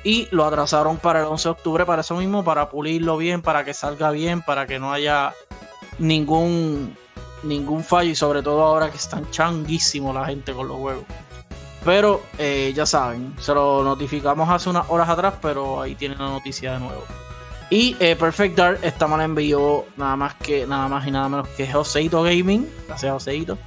[0.03, 3.63] Y lo atrasaron para el 11 de octubre para eso mismo, para pulirlo bien, para
[3.63, 5.33] que salga bien, para que no haya
[5.99, 6.97] ningún,
[7.43, 8.09] ningún fallo.
[8.09, 11.05] Y sobre todo ahora que están changuísimos la gente con los juegos.
[11.85, 16.29] Pero eh, ya saben, se lo notificamos hace unas horas atrás, pero ahí tienen la
[16.29, 17.03] noticia de nuevo.
[17.71, 21.47] Y eh, Perfect Dark esta mal envió nada más que nada más y nada menos
[21.49, 22.69] que Joseito Gaming.
[22.87, 23.57] Gracias Joseito.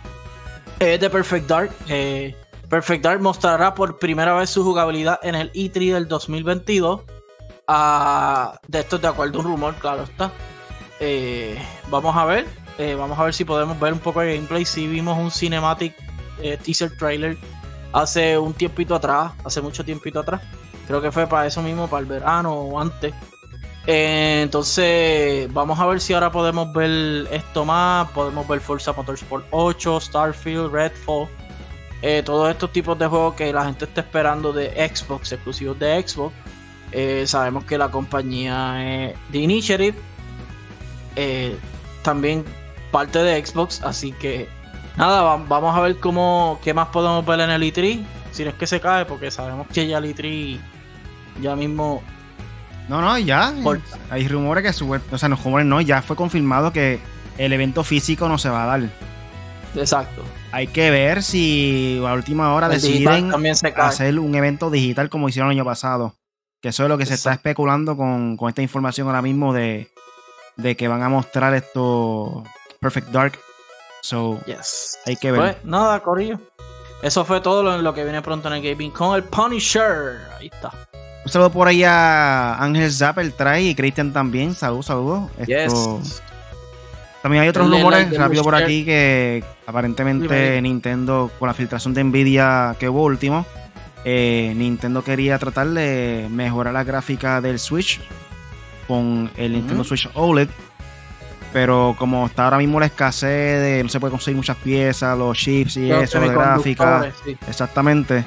[0.85, 1.71] Eh, de Perfect Dark.
[1.89, 2.37] Eh,
[2.69, 7.01] Perfect Dark mostrará por primera vez su jugabilidad en el E3 del 2022.
[7.67, 10.31] Ah, de esto de acuerdo a un rumor, claro está.
[11.01, 12.47] Eh, vamos a ver.
[12.99, 14.67] vamos a ver si podemos ver un poco de gameplay.
[14.67, 15.95] Si vimos un cinematic
[16.63, 17.39] teaser trailer
[17.95, 19.33] hace un tiempito atrás.
[19.43, 20.43] Hace mucho tiempito atrás.
[20.87, 23.15] Creo que fue para eso mismo, para el verano o antes.
[23.87, 28.09] Eh, entonces, vamos a ver si ahora podemos ver esto más.
[28.11, 31.29] Podemos ver Forza Motorsport 8, Starfield, Redfall.
[32.03, 36.07] Eh, todos estos tipos de juegos que la gente está esperando de Xbox, exclusivos de
[36.07, 36.35] Xbox.
[36.93, 39.97] Eh, sabemos que la compañía es The Initiative.
[42.03, 42.45] también
[42.91, 43.83] parte de Xbox.
[43.83, 44.49] Así que
[44.97, 48.05] nada, vamos a ver cómo qué más podemos ver en el E3.
[48.33, 50.59] Si no es que se cae, porque sabemos que ya el E3
[51.41, 52.03] ya mismo
[52.89, 53.55] no, no, ya.
[54.11, 57.01] Hay rumores que, o sea, no rumores no, ya fue confirmado que
[57.39, 58.91] el evento físico no se va a dar.
[59.75, 60.23] Exacto.
[60.53, 63.33] Hay que ver si a última hora deciden
[63.77, 66.15] hacer un evento digital como hicieron el año pasado.
[66.61, 69.91] Que eso es lo que se está especulando con, esta información ahora mismo de,
[70.77, 72.45] que van a mostrar esto
[72.81, 73.39] Perfect Dark.
[74.03, 74.99] So, yes.
[75.07, 75.41] hay que ver.
[75.41, 76.39] Pues, nada, Corillo.
[77.03, 80.21] Eso fue todo lo, lo que viene pronto en el gaming con el Punisher.
[80.39, 80.71] Ahí está.
[81.25, 84.55] Un saludo por ahí a Ángel Zapper trae y Christian también.
[84.55, 85.31] Saludos, saludos.
[87.23, 92.77] También hay otros rumores rápido por aquí que aparentemente Nintendo, con la filtración de Nvidia
[92.79, 93.47] que hubo último,
[94.05, 98.03] eh, Nintendo quería tratar de mejorar la gráfica del Switch
[98.87, 100.51] con el Nintendo Switch OLED.
[101.55, 105.39] Pero como está ahora mismo la escasez de no se puede conseguir muchas piezas, los
[105.39, 107.11] chips y eso de gráfica,
[107.49, 108.25] exactamente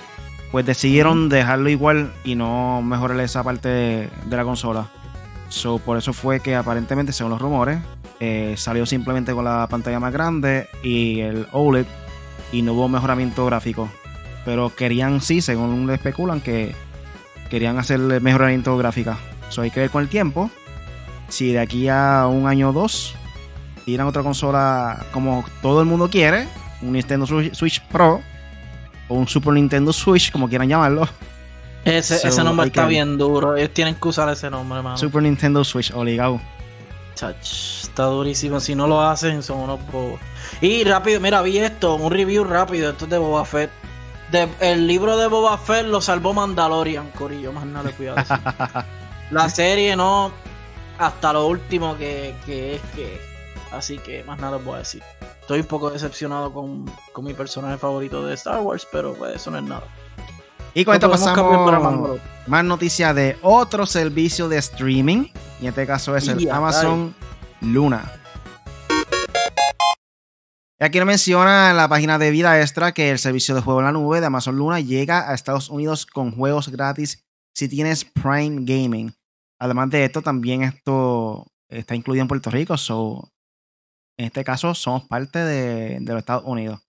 [0.52, 4.88] pues decidieron dejarlo igual y no mejorar esa parte de, la consola.
[5.50, 7.80] So, por eso fue que aparentemente, según los rumores,
[8.20, 11.86] eh, salió simplemente con la pantalla más grande y el OLED
[12.52, 13.90] y no hubo mejoramiento gráfico.
[14.46, 16.74] Pero querían, sí, según le especulan, que
[17.50, 19.16] querían hacer mejoramiento gráfico.
[19.50, 20.50] So, hay que ver con el tiempo.
[21.30, 23.16] Si de aquí a un año o dos
[23.84, 26.48] tiran otra consola como todo el mundo quiere,
[26.82, 28.22] un Nintendo Switch Pro,
[29.08, 31.08] o un Super Nintendo Switch, como quieran llamarlo.
[31.86, 33.56] Ese, ese nombre está bien duro.
[33.56, 34.98] Ellos tienen que usar ese nombre, hermano.
[34.98, 36.42] Super Nintendo Switch, obligado.
[37.14, 38.60] está durísimo.
[38.60, 40.20] Si no lo hacen, son unos bobos.
[40.62, 42.92] Y rápido, mira, vi esto, un review rápido.
[42.92, 43.72] Esto es de Boba Fett.
[44.60, 48.18] el libro de Boba Fett lo salvó Mandalorian, Corillo, más nada cuidado.
[49.32, 50.32] La serie no,
[50.98, 53.22] hasta lo último que, es que.
[53.72, 55.04] Así que más nada les voy a decir.
[55.48, 56.84] Estoy un poco decepcionado con,
[57.24, 59.88] mi personaje favorito de Star Wars, pero pues eso no es nada.
[60.74, 65.28] Y con esto pasamos más noticias de otro servicio de streaming.
[65.62, 67.16] Y en este caso es el Amazon
[67.62, 68.12] Luna.
[70.82, 73.80] Y aquí nos menciona en la página de Vida Extra que el servicio de juego
[73.80, 78.04] en la nube de Amazon Luna llega a Estados Unidos con juegos gratis si tienes
[78.04, 79.14] Prime Gaming.
[79.60, 82.76] Además de esto, también esto está incluido en Puerto Rico.
[82.76, 83.32] So,
[84.18, 86.82] en este caso, somos parte de, los Estados Unidos.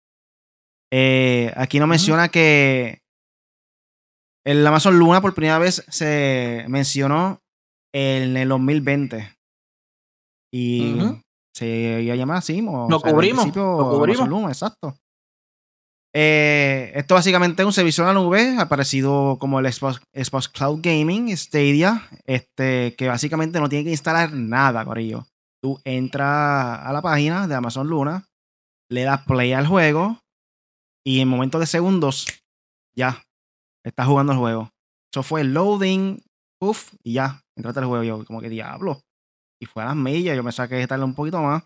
[0.91, 3.03] Eh, aquí nos menciona que
[4.47, 7.41] el Amazon Luna por primera vez se mencionó
[7.95, 9.37] en el 2020.
[10.51, 10.97] Y
[11.55, 12.63] se iba a llamar así.
[12.63, 13.55] lo cubrimos.
[13.55, 14.29] Lo cubrimos.
[14.29, 14.97] Luna, exacto.
[16.15, 21.37] Eh, esto básicamente es un servicio en la nube, aparecido como el Xbox, Cloud Gaming
[21.37, 25.27] Stadia, este, que básicamente no tiene que instalar nada, Corillo.
[25.63, 28.29] Tú entras a la página de Amazon Luna,
[28.91, 30.21] le das play al juego
[31.05, 32.27] y en momentos de segundos
[32.97, 33.25] ya
[33.85, 34.71] estás jugando el juego.
[35.13, 36.21] Eso fue el loading,
[36.61, 38.05] uff, y ya, entraste al juego.
[38.05, 39.03] Yo, como que diablo.
[39.61, 41.65] Y fue a las millas, yo me saqué de un poquito más.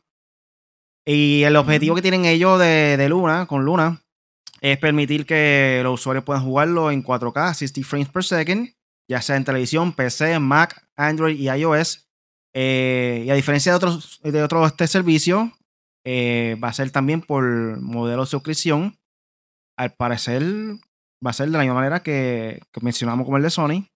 [1.05, 4.01] Y el objetivo que tienen ellos de, de Luna, con Luna,
[4.61, 8.69] es permitir que los usuarios puedan jugarlo en 4K, 60 frames per second,
[9.11, 12.09] ya sea en televisión, PC, Mac, Android y iOS.
[12.55, 15.53] Eh, y a diferencia de otros, de otros este servicio,
[16.05, 17.45] eh, va a ser también por
[17.81, 18.99] modelo de suscripción.
[19.79, 20.43] Al parecer,
[21.25, 23.87] va a ser de la misma manera que, mencionamos como el de Sony.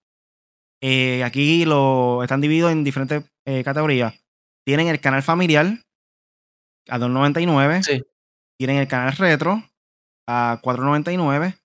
[0.81, 3.23] Eh, aquí lo están divididos en diferentes
[3.63, 4.13] categorías.
[4.65, 5.79] Tienen el canal familiar
[6.89, 8.05] a 2.99.
[8.59, 9.63] Tienen el canal retro
[10.27, 11.57] a 4.99.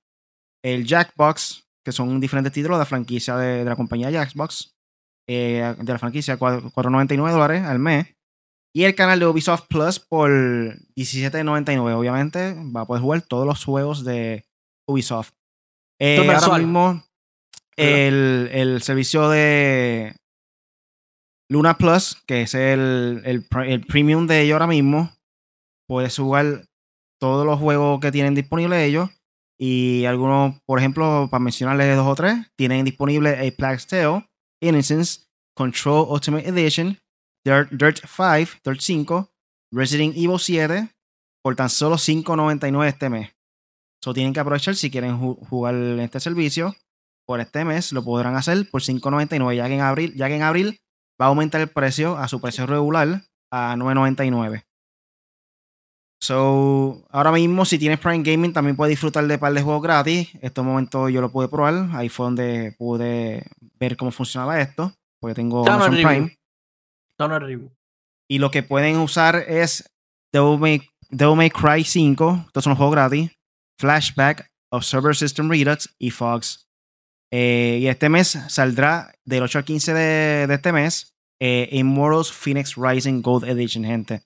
[0.62, 4.74] El Jackbox, que son diferentes títulos de la franquicia de, la compañía Jackbox,
[5.28, 8.06] eh, de la franquicia 4.99 dólares al mes.
[8.74, 11.94] Y el canal de Ubisoft Plus por 17.99.
[11.94, 14.44] Obviamente va a poder jugar todos los juegos de
[14.88, 15.32] Ubisoft.
[16.00, 17.04] Eh, ahora mismo
[17.76, 20.16] el, el, servicio de
[21.50, 25.12] Luna Plus, que es el, el, el premium de ellos ahora mismo,
[25.86, 26.64] puedes jugar
[27.20, 29.10] todos los juegos que tienen disponibles ellos.
[29.60, 34.26] Y algunos, por ejemplo, para mencionarles dos o tres, tienen disponible A Plague Tale,
[34.62, 36.98] Innocence, Control Ultimate Edition,
[37.44, 39.30] Dirt, 5, Dirt 5,
[39.72, 40.88] Resident Evil 7,
[41.42, 43.30] por tan solo $5.99 este mes.
[44.02, 46.74] Eso tienen que aprovechar si quieren jugar este servicio
[47.26, 50.42] por este mes, lo podrán hacer por $5.99, ya que en abril, ya que en
[50.42, 50.80] abril
[51.20, 54.64] va a aumentar el precio a su precio regular a $9.99.
[56.20, 60.28] So, ahora mismo, si tienes Prime Gaming, también puedes disfrutar de par de juegos gratis.
[60.40, 61.88] Estos momentos yo lo pude probar.
[61.94, 63.44] Ahí fue donde pude
[63.82, 64.94] ver cómo funcionaba esto.
[65.20, 66.38] Porque tengo Amazon Prime.
[67.18, 67.70] review.
[68.28, 69.84] Y lo que pueden usar es
[70.32, 72.44] Devil May, Cry 5.
[72.46, 73.30] Estos son los juegos gratis.
[73.78, 76.68] Flashback, Observer System Redux y Fox.
[77.32, 82.74] Eh, y este mes saldrá del 8 al 15 de, este mes eh, Immortals Phoenix
[82.76, 84.22] Rising Gold Edition, gente.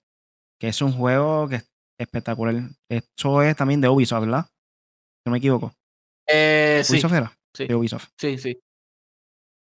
[0.60, 1.62] Que es un juego que
[1.98, 2.54] espectacular.
[2.90, 4.46] Esto es también de Ubisoft, ¿verdad?
[5.26, 5.72] No me equivoco.
[6.26, 7.16] Eh, ¿Ubisoft sí.
[7.16, 7.32] era?
[7.54, 7.66] Sí.
[7.66, 8.08] De Ubisoft.
[8.18, 8.58] Sí, sí.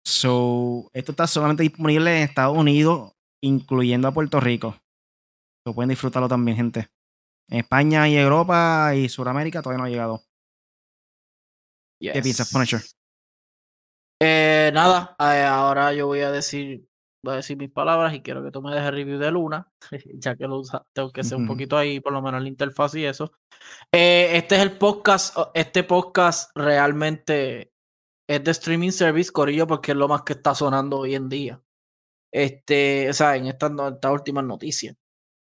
[0.08, 4.74] So, esto está solamente disponible en Estados Unidos, incluyendo a Puerto Rico.
[5.66, 6.88] Lo pueden disfrutarlo también, gente.
[7.50, 10.22] En España y Europa y Sudamérica todavía no ha llegado.
[12.00, 12.80] ¿Qué piensas, Punisher?
[14.22, 16.88] Eh, nada, eh, ahora yo voy a decir
[17.22, 19.70] voy a decir mis palabras y quiero que tú me dejes review de Luna,
[20.14, 22.94] ya que lo usa, tengo que ser un poquito ahí, por lo menos la interfaz
[22.94, 23.30] y eso.
[23.92, 27.72] Eh, este es el podcast, este podcast realmente
[28.28, 31.62] es de streaming service, Corillo, porque es lo más que está sonando hoy en día.
[32.32, 34.96] Este, o sea, en estas esta últimas noticias.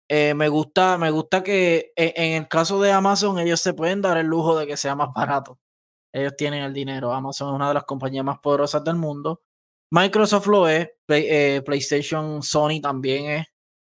[0.08, 4.16] Eh, me gusta, me gusta que en, el caso de Amazon ellos se pueden dar
[4.18, 5.58] el lujo de que sea más barato.
[6.12, 7.12] Ellos tienen el dinero.
[7.12, 9.42] Amazon es una de las compañías más poderosas del mundo
[9.90, 13.46] Microsoft lo es, eh, PlayStation, Sony también es,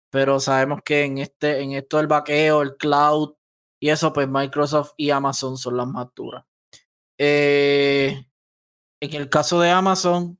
[0.10, 3.36] pero sabemos que en este, en esto del vaqueo, el cloud
[3.80, 6.46] y eso, pues Microsoft y Amazon son las más duras.
[7.18, 8.26] Eh,
[9.06, 10.39] en el caso de Amazon,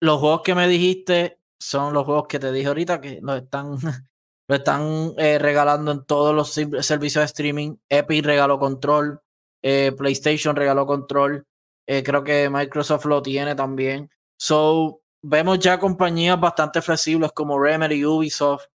[0.00, 3.76] los juegos que me dijiste son los juegos que te dije ahorita que los están,
[4.48, 6.52] lo están eh, regalando en todos los
[6.84, 7.76] servicios de streaming.
[7.88, 9.20] Epic regaló control,
[9.60, 11.46] PlayStation regaló control,
[11.86, 14.10] creo que Microsoft lo tiene también.
[14.38, 18.66] So, vemos ya compañías bastante flexibles como Remedy, Ubisoft,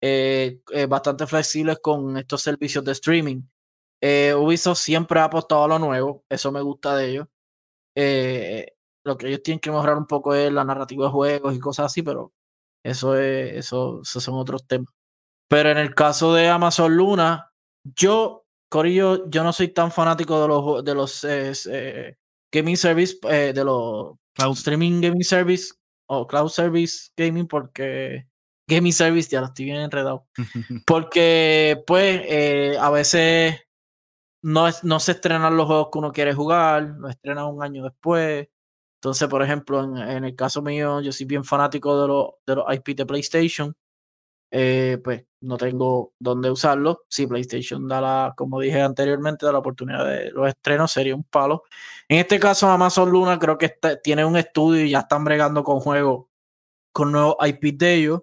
[0.00, 3.42] eh, eh, bastante flexibles con estos servicios de streaming.
[4.00, 7.28] Eh, Ubisoft siempre ha apostado a lo nuevo, eso me gusta de ellos.
[7.96, 8.66] Eh,
[9.04, 11.86] lo que ellos tienen que mejorar un poco es la narrativa de juegos y cosas
[11.86, 12.32] así, pero
[12.84, 14.92] eso es, eso, esos son otros temas.
[15.48, 17.52] Pero en el caso de Amazon Luna,
[17.96, 22.16] yo, Corillo, yo no soy tan fanático de los de los eh,
[22.52, 25.74] gaming service, de los cloud streaming gaming service
[26.08, 28.26] o cloud service gaming, porque
[28.68, 30.26] gaming service ya lo estoy bien enredado.
[30.86, 33.60] Porque, pues, a veces
[34.42, 37.84] no, es, no se estrenan los juegos que uno quiere jugar, lo estrenan un año
[37.84, 38.48] después.
[38.96, 42.74] Entonces, por ejemplo, en, el caso mío, yo soy bien fanático de, los de los
[42.74, 43.74] IP de PlayStation.
[44.54, 47.04] Eh, pues no tengo dónde usarlo.
[47.08, 51.24] Si PlayStation da la, como dije anteriormente, da la oportunidad de los estrenos, sería un
[51.24, 51.64] palo.
[52.08, 55.80] En este caso, Amazon Luna creo que tiene un estudio y ya están bregando con
[55.80, 56.26] juegos,
[56.92, 58.20] con nuevos IP de ellos.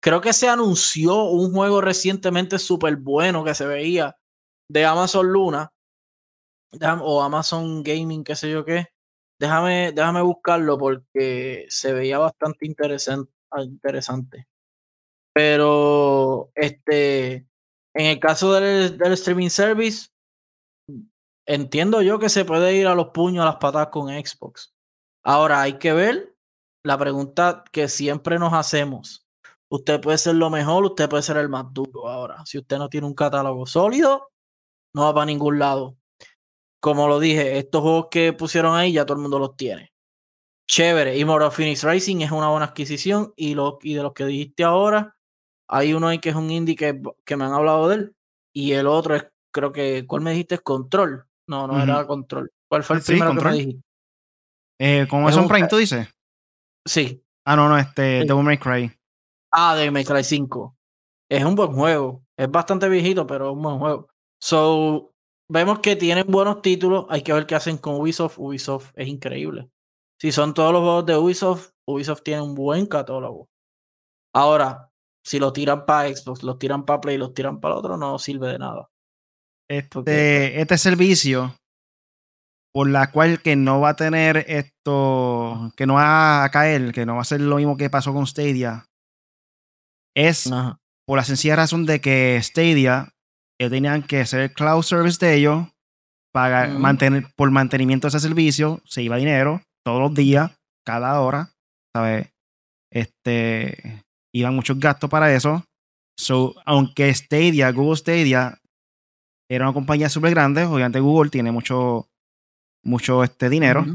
[0.00, 4.16] Creo que se anunció un juego recientemente súper bueno que se veía
[4.68, 5.72] de Amazon Luna
[7.02, 8.86] o Amazon Gaming, qué sé yo qué.
[9.38, 13.32] Déjame, déjame buscarlo porque se veía bastante interesante.
[13.50, 14.46] Ah, interesante.
[15.32, 17.46] Pero este,
[17.94, 20.08] en el caso del, del, streaming service,
[21.46, 24.74] entiendo yo que se puede ir a los puños, a las patas con Xbox.
[25.22, 26.34] Ahora hay que ver
[26.82, 29.26] la pregunta que siempre nos hacemos.
[29.68, 32.08] Usted puede ser lo mejor, usted puede ser el más duro.
[32.08, 34.30] Ahora, si usted no tiene un catálogo sólido,
[34.96, 35.98] no va para ningún lado.
[36.80, 39.92] Como lo dije, estos juegos que pusieron ahí ya todo el mundo los tiene.
[40.68, 41.18] Chévere.
[41.18, 43.32] Immortal Phoenix Racing es una buena adquisición.
[43.36, 45.14] Y, lo, y de los que dijiste ahora,
[45.68, 48.16] hay uno ahí que es un indie que, me han hablado de él.
[48.54, 50.58] Y el otro es, creo que, ¿cuál me dijiste?
[50.60, 51.26] Control.
[51.46, 52.50] No, no era Control.
[52.66, 53.82] ¿Cuál fue el primero que me dijiste?
[54.78, 56.08] Eh, ¿Cómo es un Prime, tú dices?
[56.86, 57.22] Sí.
[57.44, 58.98] Ah, no, no, este, Devil May Cry.
[59.52, 60.74] Ah, Devil May Cry 5.
[61.28, 62.22] Es un buen juego.
[62.34, 64.08] Es bastante viejito, pero es un buen juego.
[64.40, 65.12] So,
[65.48, 67.06] vemos que tienen buenos títulos.
[67.08, 68.38] Hay que ver qué hacen con Ubisoft.
[68.38, 69.68] Ubisoft es increíble.
[70.20, 73.48] Si son todos los juegos de Ubisoft, Ubisoft tiene un buen catálogo.
[74.34, 74.90] Ahora,
[75.24, 78.18] si lo tiran para Xbox, los tiran para Play, los tiran para el otro, no
[78.18, 78.88] sirve de nada.
[79.68, 81.56] Este, este servicio,
[82.72, 87.04] por la cual que no va a tener esto, que no va a caer, que
[87.04, 88.86] no va a ser lo mismo que pasó con Stadia,
[90.14, 90.48] es
[91.06, 93.15] por la sencilla razón de que Stadia
[93.58, 95.68] ellos tenían que hacer el cloud service de ellos,
[96.32, 100.52] pagar, mantener, por mantenimiento de ese servicio, se iba dinero todos los días,
[100.84, 101.50] cada hora,
[101.94, 102.28] ¿sabes?
[102.92, 104.02] Este,
[104.34, 105.64] iban muchos gastos para eso.
[106.18, 108.58] So, aunque Stadia, Google Stadia,
[109.50, 112.08] era una compañía súper grande, obviamente Google tiene mucho,
[112.84, 113.86] mucho este dinero,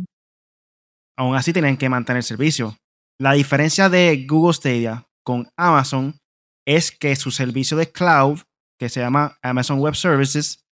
[1.17, 2.77] aún así tienen que mantener el servicio.
[3.19, 6.17] La diferencia de Google Stadia con Amazon
[6.65, 8.39] es que su servicio de cloud
[8.81, 10.65] que se llama Amazon Web Services,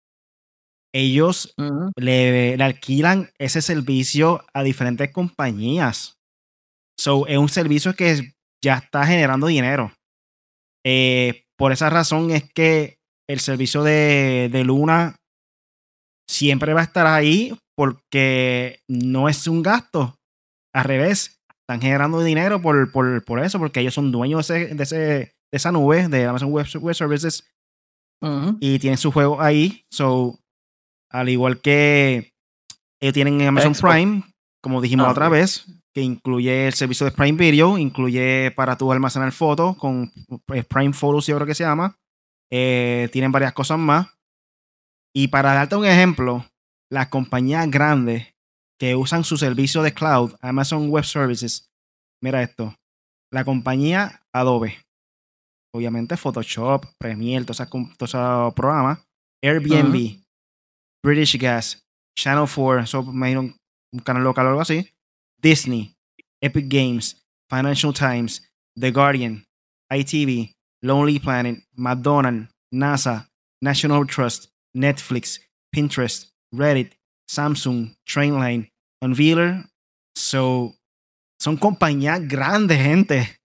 [0.95, 1.53] ellos
[1.97, 6.16] le, alquilan ese servicio a diferentes compañías.
[6.97, 9.92] So, es un servicio que ya está generando dinero.
[10.85, 15.16] Eh, por esa razón es que el servicio de, Luna
[16.31, 20.14] siempre va a estar ahí porque no es un gasto.
[20.73, 25.33] Al revés, están generando dinero por, por, eso, porque ellos son dueños de, ese, de,
[25.51, 27.42] esa nube de Amazon Web Services
[28.61, 29.85] y tienen su juego ahí.
[29.91, 30.39] So,
[31.11, 32.33] al igual que
[33.01, 34.23] ellos tienen Amazon Prime,
[34.61, 38.91] como dijimos ah, otra vez, que incluye el servicio de Prime Video, incluye para tu
[38.93, 40.13] almacenar fotos con
[40.45, 41.99] pues, Prime Photos, yo creo que se llama.
[42.51, 44.09] Eh, tienen varias cosas más.
[45.15, 46.45] Y para darte un ejemplo,
[46.91, 48.35] las compañías grandes
[48.79, 51.71] que usan su servicio de cloud, Amazon Web Services,
[52.23, 52.75] mira esto,
[53.33, 54.79] la compañía Adobe,
[55.77, 58.99] obviamente Photoshop, Premiere, todos esos, programas,
[59.43, 60.21] Airbnb,
[61.05, 61.85] British Gas,
[62.19, 63.57] Channel 4, eso me un,
[63.93, 64.89] un canal local o algo así,
[65.41, 65.95] Disney,
[66.43, 68.49] Epic Games, Financial Times,
[68.79, 69.45] The Guardian,
[69.91, 70.53] ITV,
[70.83, 73.29] Lonely Planet, McDonald's, NASA,
[73.62, 75.41] National Trust, Netflix,
[75.74, 76.93] Pinterest, Reddit,
[77.29, 78.68] Samsung, Trainline,
[79.03, 79.64] Unveiler.
[80.16, 80.74] So,
[81.41, 83.36] son compañías grandes, gente.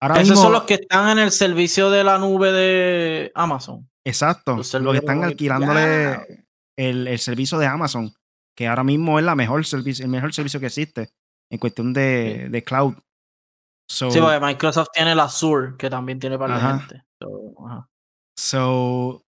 [0.00, 3.88] Esos son los que están en el servicio de la nube de Amazon.
[4.04, 4.56] Exacto.
[4.56, 8.12] Los, que están alquilándole el, servicio de Amazon,
[8.56, 11.10] que ahora mismo es la mejor servicio, el mejor servicio que existe
[11.50, 12.94] en cuestión de, cloud.
[13.90, 17.04] sí, porque Microsoft tiene el Azure, que también tiene para la gente.
[18.38, 19.22] So,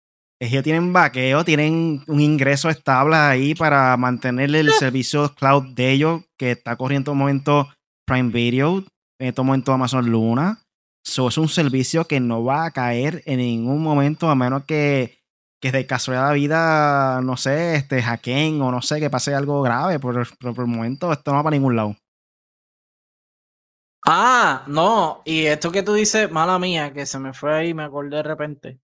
[0.42, 6.24] ellos tienen vaqueo, tienen un ingreso estable ahí para mantener el servicio cloud de ellos,
[6.38, 7.70] que está corriendo en este momento
[8.06, 8.84] Prime Video,
[9.20, 10.62] en este momento Amazon Luna.
[11.04, 15.26] So, es un servicio que no va a caer en ningún momento a menos que
[15.66, 19.64] que de casualidad de vida, no sé, este, hackeen o no sé, que pase algo
[19.64, 21.96] grave, pero, por el momento esto no va para ningún lado.
[24.06, 27.84] Ah, no, y esto que tú dices, mala mía, que se me fue ahí, me
[27.84, 28.80] acordé de repente.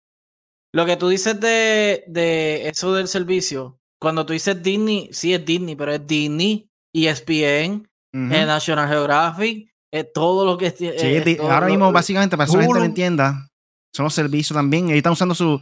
[0.73, 5.43] Lo que tú dices de, de eso del servicio, cuando tú dices Disney, sí es
[5.43, 10.71] Disney, pero es Disney, ESPN, uh National Geographic, es todo lo que...
[10.71, 13.49] Sí, eh, ahora mismo básicamente para que la gente lo entienda,
[13.93, 15.61] son los servicios también, ellos están usando su,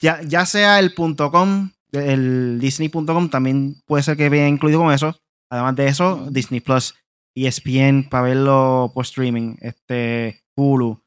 [0.00, 5.16] ya, ya sea el .com, el Disney.com también puede ser que venga incluido con eso,
[5.50, 6.94] además de eso, Disney Plus.
[7.36, 10.88] ESPN para verlo por streaming, este, Hulu.
[10.88, 11.02] O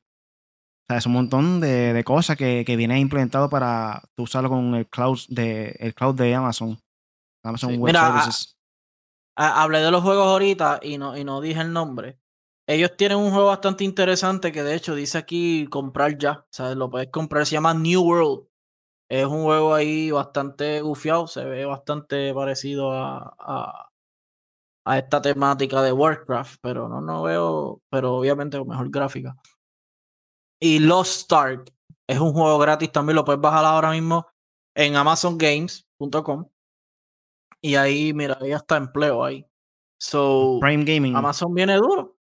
[0.88, 5.20] sea, es un montón de, cosas que, que, viene implementado para usarlo con el cloud
[5.28, 6.80] de, el cloud de Amazon.
[7.44, 8.58] Amazon Web Services.
[9.36, 12.20] hablé de los juegos ahorita y no, y no dije el nombre.
[12.70, 16.46] Ellos tienen un juego bastante interesante que de hecho dice aquí comprar ya.
[16.46, 17.46] O sea, lo puedes comprar.
[17.46, 18.48] Se llama New World.
[19.10, 21.26] Es un juego ahí bastante gufiado.
[21.28, 23.90] Se ve bastante parecido a
[24.90, 29.36] a esta temática de Warcraft, pero no, no veo, pero obviamente con mejor gráfica.
[30.60, 31.72] Y Lost Stark
[32.08, 34.26] es un juego gratis, también lo puedes bajar ahora mismo
[34.76, 36.50] en amazongames.com.
[37.62, 39.46] Y ahí, mira, ahí está empleo ahí.
[40.00, 41.16] So, Prime Gaming.
[41.16, 42.18] Amazon viene duro.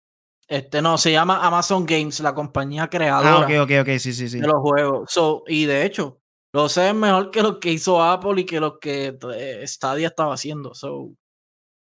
[0.49, 4.41] Este no, se llama Amazon Games, la compañía creadora ah, sí, sí, sí.
[4.41, 5.13] de los juegos.
[5.13, 6.23] So, y de hecho,
[6.55, 10.33] lo sé mejor que lo que hizo Apple y que lo que eh, Stadia estaba
[10.33, 10.75] haciendo.
[10.75, 11.11] So,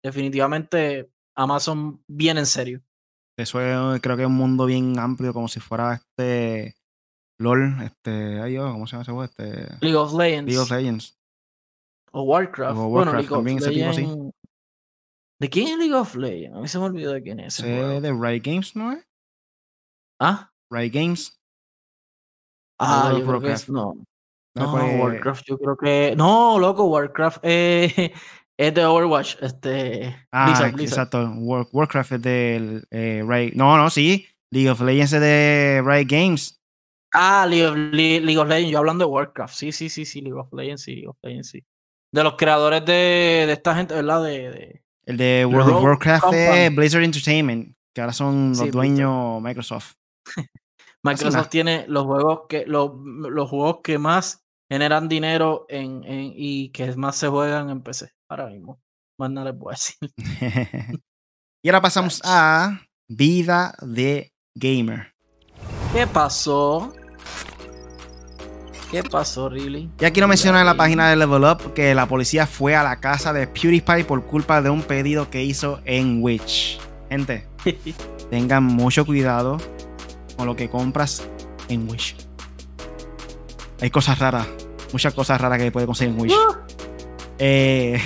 [0.04, 2.82] definitivamente Amazon viene en serio.
[3.38, 6.76] Eso es, creo que es un mundo bien amplio, como si fuera este
[7.38, 9.24] LOL, este, ay, ¿cómo se llama ese juego?
[9.24, 10.52] Este, League of Legends.
[10.52, 11.18] League of Legends.
[12.12, 12.78] O Warcraft.
[12.78, 14.06] O Warcraft bueno, también, ese tipo así.
[15.42, 16.56] ¿De quién es League of Legends?
[16.56, 17.56] A mí se me olvidó de quién es.
[17.56, 19.04] De Riot Games, ¿no es?
[20.20, 20.52] ¿Ah?
[20.70, 21.36] Riot Games.
[22.78, 23.92] Ah, yo creo que es, no.
[24.54, 26.14] No, Warcraft, yo creo que.
[26.16, 27.40] No, loco, Warcraft.
[27.42, 28.12] Eh,
[28.56, 29.34] es de Overwatch.
[29.42, 31.28] Este, ah, exacto.
[31.72, 34.24] Warcraft es de eh, No, no, sí.
[34.52, 36.62] League of Legends es de Riot Games.
[37.12, 38.70] Ah, League of, Legends.
[38.70, 39.54] Yo hablando de Warcraft.
[39.54, 40.20] Sí, sí, sí, sí.
[40.20, 40.94] League of Legends, sí.
[40.94, 41.64] League of Legends, sí.
[42.12, 44.22] De los creadores de, de esta gente, ¿verdad?
[44.22, 44.82] De,
[45.12, 49.94] el de World of Warcraft es Blizzard Entertainment, que ahora son los dueños Microsoft.
[51.04, 56.70] Microsoft tiene los juegos que los, los juegos que más generan dinero en, en, y
[56.70, 58.80] que más se juegan en PC ahora mismo.
[59.18, 59.98] Más no les puedo decir.
[61.62, 65.12] y ahora pasamos a vida de gamer.
[65.92, 66.94] ¿Qué pasó?
[68.92, 69.88] ¿Qué pasó, really?
[69.96, 73.00] Ya quiero mencionar en la página de Level Up que la policía fue a la
[73.00, 76.78] casa de PewDiePie por culpa de un pedido que hizo en Witch.
[77.08, 77.46] Gente,
[78.30, 79.56] tengan mucho cuidado
[80.36, 81.22] con lo que compras
[81.70, 82.16] en Wish.
[83.80, 84.46] Hay cosas raras,
[84.92, 86.34] muchas cosas raras que puede conseguir en Wish.
[86.34, 86.58] Ah.
[87.38, 87.98] Eh,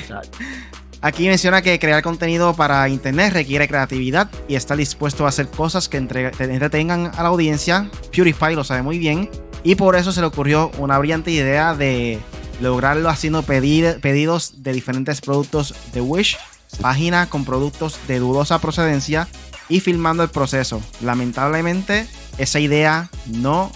[1.01, 5.89] aquí menciona que crear contenido para internet requiere creatividad y está dispuesto a hacer cosas
[5.89, 7.91] que entretengan a la audiencia.
[8.13, 9.29] PewDiePie lo sabe muy bien
[9.67, 12.21] y por eso se le ocurrió una brillante idea de
[12.61, 16.39] lograrlo haciendo pedidos de diferentes productos de Wish,
[16.81, 19.27] página con productos de dudosa procedencia
[19.69, 20.81] y filmando el proceso.
[21.03, 22.07] Lamentablemente,
[22.39, 23.73] esa idea no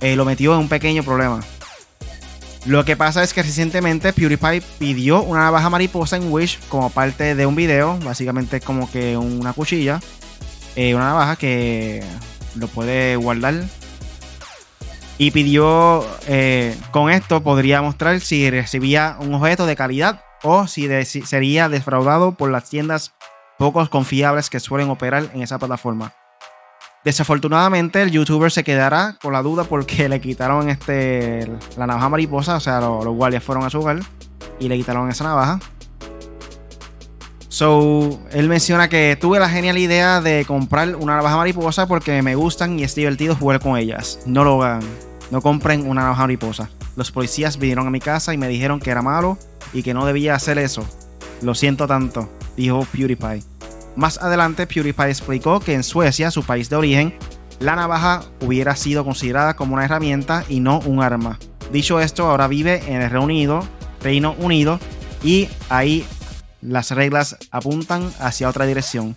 [0.00, 1.40] eh, lo metió en un pequeño problema.
[2.64, 7.34] Lo que pasa es que recientemente PewDiePie pidió una navaja mariposa en Wish como parte
[7.34, 9.98] de un video, básicamente como que una cuchilla,
[10.76, 12.04] eh, una navaja que
[12.54, 13.64] lo puede guardar.
[15.16, 20.88] Y pidió, eh, con esto podría mostrar si recibía un objeto de calidad o si
[21.04, 23.14] sería defraudado por las tiendas
[23.58, 26.12] pocos confiables que suelen operar en esa plataforma.
[27.04, 31.46] Desafortunadamente, el youtuber se quedará con la duda porque le quitaron este,
[31.76, 32.56] la navaja mariposa.
[32.56, 34.00] O sea, los, guardias fueron a su hogar
[34.58, 35.60] y le quitaron esa navaja.
[37.54, 42.34] So, él menciona que tuve la genial idea de comprar una navaja mariposa porque me
[42.34, 44.18] gustan y es divertido jugar con ellas.
[44.26, 44.82] No lo hagan.
[45.30, 46.68] No compren una navaja mariposa.
[46.96, 49.38] Los policías vinieron a mi casa y me dijeron que era malo
[49.72, 50.84] y que no debía hacer eso.
[51.42, 53.44] Lo siento tanto, dijo PewDiePie.
[53.94, 57.14] Más adelante, PewDiePie explicó que en Suecia, su país de origen,
[57.60, 61.38] la navaja hubiera sido considerada como una herramienta y no un arma.
[61.70, 64.80] Dicho esto, ahora vive en el Reino Unido,
[65.22, 66.04] y ahí
[66.64, 69.16] las reglas apuntan hacia otra dirección.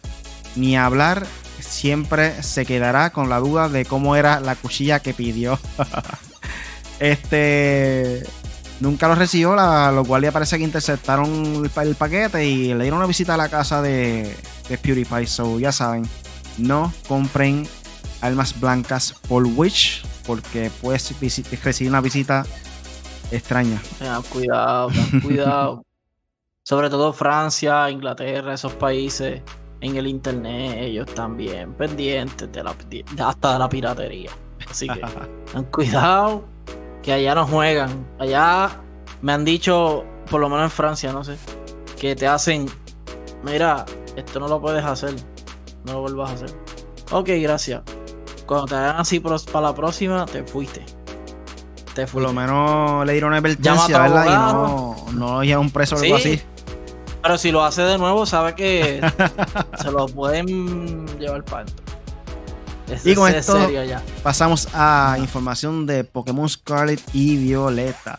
[0.56, 1.26] Ni hablar,
[1.60, 5.60] siempre se quedará con la duda de cómo era la cuchilla que pidió.
[7.00, 8.24] este
[8.80, 13.08] nunca lo recibió, la, los guardias parece que interceptaron el, paquete y le dieron una
[13.08, 14.36] visita a la casa de,
[14.70, 15.28] de PewDiePie.
[15.28, 16.08] So ya saben,
[16.58, 17.68] no compren
[18.22, 21.14] almas blancas por Witch porque puedes
[21.64, 22.46] recibir una visita
[23.32, 23.82] extraña.
[24.30, 24.90] Cuidado,
[25.22, 25.84] cuidado.
[26.68, 29.42] Sobre todo Francia, Inglaterra, esos países
[29.80, 32.76] en el internet, ellos también pendientes de la,
[33.26, 34.32] hasta de la piratería.
[34.70, 35.00] Así que
[35.54, 36.44] ten cuidado,
[37.02, 38.06] que allá no juegan.
[38.20, 38.82] Allá
[39.22, 41.38] me han dicho, por lo menos en Francia, no sé,
[41.98, 42.66] que te hacen,
[43.44, 43.86] mira,
[44.18, 45.14] esto no lo puedes hacer,
[45.86, 46.50] no lo vuelvas a hacer.
[47.12, 47.82] Ok, gracias.
[48.46, 50.84] Cuando te hagan así para la próxima, te fuiste.
[51.96, 52.12] Te fuiste.
[52.12, 54.26] Por lo menos le dieron una advertencia, ¿verdad?
[54.26, 56.42] Y no, no ya un preso o algo así.
[57.22, 59.02] Pero si lo hace de nuevo, sabe que
[59.82, 61.86] se lo pueden llevar para adentro.
[63.04, 64.02] y con esto ya.
[64.24, 68.18] pasamos a información de Pokémon Scarlet y Violeta.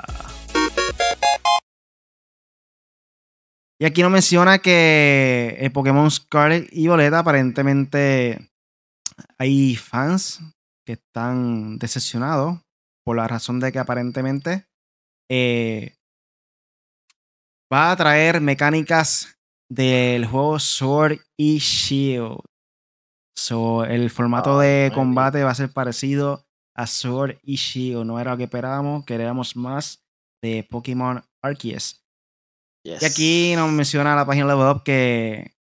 [3.80, 8.51] Y aquí nos menciona que el Pokémon Scarlet y Violeta aparentemente
[9.38, 10.40] hay fans
[10.84, 12.61] que están decepcionados
[13.05, 14.66] por la razón de que aparentemente
[15.30, 15.97] eh,
[17.73, 19.39] va a traer mecánicas
[19.71, 22.39] del juego Sword y Shield.
[23.37, 28.05] So, el formato de combate va a ser parecido a Sword y Shield.
[28.05, 30.05] No era lo que esperábamos, queríamos más
[30.43, 32.03] de Pokémon Arceus.
[32.85, 35.53] Y aquí nos menciona la página de web que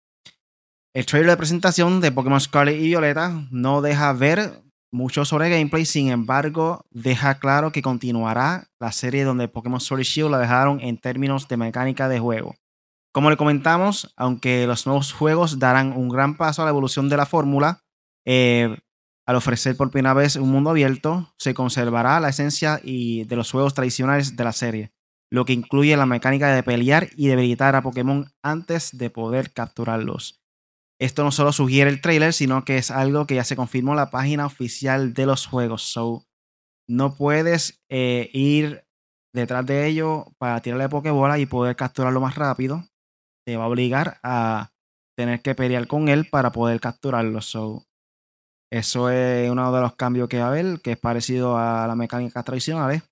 [0.96, 5.86] el trailer de presentación de Pokémon Scarlet y Violeta no deja ver mucho sobre gameplay,
[5.86, 10.98] sin embargo, deja claro que continuará la serie donde Pokémon Sword Shield la dejaron en
[10.98, 12.56] términos de mecánica de juego.
[13.14, 17.18] Como le comentamos, aunque los nuevos juegos darán un gran paso a la evolución de
[17.18, 17.82] la fórmula,
[18.26, 18.78] eh,
[19.26, 23.52] al ofrecer por primera vez un mundo abierto, se conservará la esencia y de los
[23.52, 24.92] juegos tradicionales de la serie,
[25.30, 30.40] lo que incluye la mecánica de pelear y debilitar a Pokémon antes de poder capturarlos.
[31.00, 33.98] Esto no solo sugiere el trailer, sino que es algo que ya se confirmó en
[33.98, 35.84] la página oficial de los juegos.
[35.84, 36.26] So,
[36.90, 38.84] no puedes eh, ir
[39.34, 42.84] detrás de ello para tirarle Pokébola y poder capturarlo más rápido.
[43.46, 44.72] Te va a obligar a
[45.16, 47.42] tener que pelear con él para poder capturarlo.
[47.42, 47.86] So,
[48.72, 51.96] eso es uno de los cambios que va a haber, que es parecido a las
[51.96, 53.04] mecánicas tradicionales.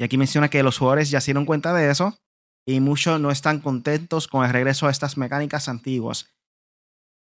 [0.00, 2.18] Y aquí menciona que los jugadores ya se dieron cuenta de eso
[2.66, 6.34] y muchos no están contentos con el regreso a estas mecánicas antiguas.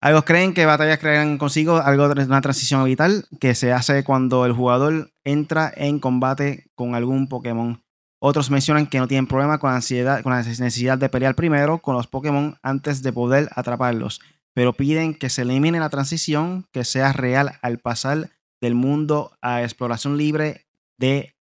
[0.01, 4.47] Algunos creen que batallas crean consigo algo de una transición vital que se hace cuando
[4.47, 7.83] el jugador entra en combate con algún Pokémon.
[8.19, 11.95] Otros mencionan que no tienen problema con, ansiedad, con la necesidad de pelear primero con
[11.95, 14.21] los Pokémon antes de poder atraparlos,
[14.55, 19.61] pero piden que se elimine la transición, que sea real al pasar del mundo a
[19.61, 20.65] exploración libre
[20.99, 21.35] de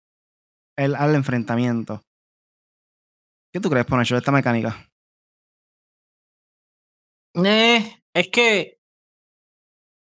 [0.78, 2.04] el, al enfrentamiento.
[3.54, 4.90] ¿Qué tú crees, Ponacho, de esta mecánica?
[7.36, 8.82] Eh, es que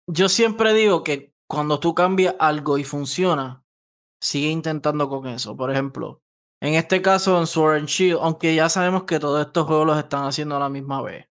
[0.08, 3.64] yo siempre digo que cuando tú cambias algo y funciona,
[4.20, 5.56] sigue intentando con eso.
[5.56, 6.24] Por ejemplo,
[6.62, 10.00] en este caso en Sword and Shield, aunque ya sabemos que todos estos juegos los
[10.00, 11.28] están haciendo a la misma vez.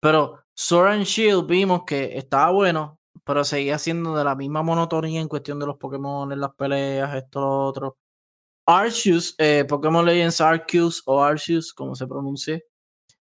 [0.00, 5.20] Pero Sword and Shield vimos que estaba bueno, pero seguía siendo de la misma monotonía
[5.20, 7.98] en cuestión de los Pokémon, en las peleas, esto, lo otro.
[8.66, 12.66] Arceus, eh, Pokémon Legends Arceus o Arceus, como se pronuncie,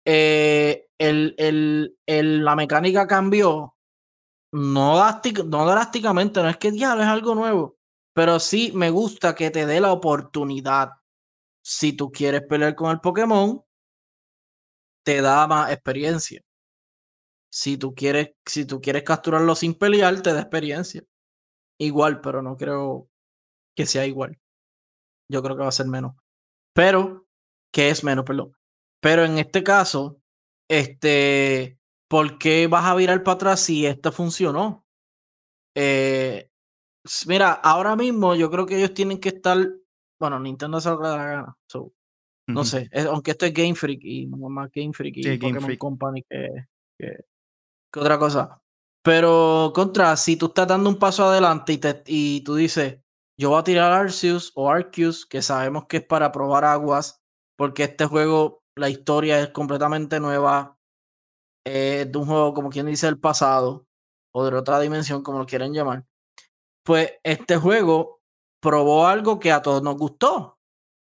[0.06, 3.76] eh, el, la mecánica cambió,
[4.52, 7.78] no, no drásticamente, no es que diablo es algo nuevo,
[8.14, 10.92] pero sí me gusta que te dé la oportunidad.
[11.62, 13.64] Si tú quieres pelear con el Pokémon,
[15.04, 16.42] te da más experiencia.
[17.52, 21.04] Si tú quieres, si tú quieres capturarlo sin pelear, te da experiencia.
[21.80, 23.10] Igual, pero no creo
[23.76, 24.38] que sea igual.
[25.30, 26.16] Yo creo que va a ser menos.
[26.74, 27.28] Pero,
[27.72, 28.59] que es menos, perdón.
[29.02, 30.22] Pero en este caso,
[30.70, 31.80] este,
[32.10, 34.86] ¿por qué vas a virar para atrás si esto funcionó?
[35.76, 36.50] Eh,
[37.28, 39.58] mira, ahora mismo yo creo que ellos tienen que estar.
[40.20, 41.58] Bueno, Nintendo se lo da la gana.
[42.48, 46.24] No sé, aunque esto es Game Freak y no más Game Freak y Pokémon Company
[46.28, 46.66] que,
[46.98, 47.26] que,
[47.96, 48.60] otra cosa.
[49.04, 53.00] Pero contra, si tú estás dando un paso adelante y, te, y tú dices,
[53.38, 57.22] yo voy a tirar Arceus o Arceus, que sabemos que es para probar aguas,
[57.56, 60.78] porque este juego la historia es completamente nueva,
[61.66, 63.86] de un juego como quien dice el pasado,
[64.34, 66.06] o de otra dimensión, como lo quieren llamar,
[66.84, 68.22] pues este juego
[68.60, 70.60] probó algo que a todos nos gustó,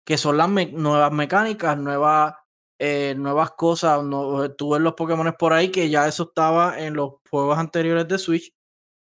[0.05, 2.35] que son las nuevas mecánicas, nuevas,
[2.79, 4.03] eh, nuevas cosas.
[4.03, 8.53] No, los Pokémon por ahí que ya eso estaba en los juegos anteriores de Switch,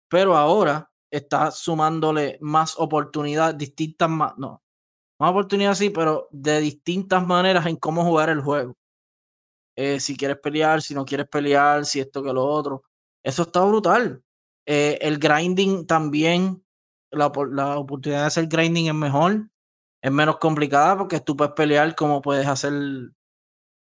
[0.09, 4.63] pero ahora está sumándole más oportunidades, distintas más, no,
[5.21, 8.75] más oportunidad sí, pero de distintas maneras en cómo jugar el juego.
[9.77, 12.85] Eh, si quieres pelear, si no quieres pelear, si esto que lo otro.
[13.23, 14.23] Eso está brutal.
[14.67, 16.65] Eh, el grinding también,
[17.11, 19.51] la, la, oportunidad de hacer grinding es mejor.
[20.03, 22.73] es menos complicada porque tú puedes pelear como puedes hacer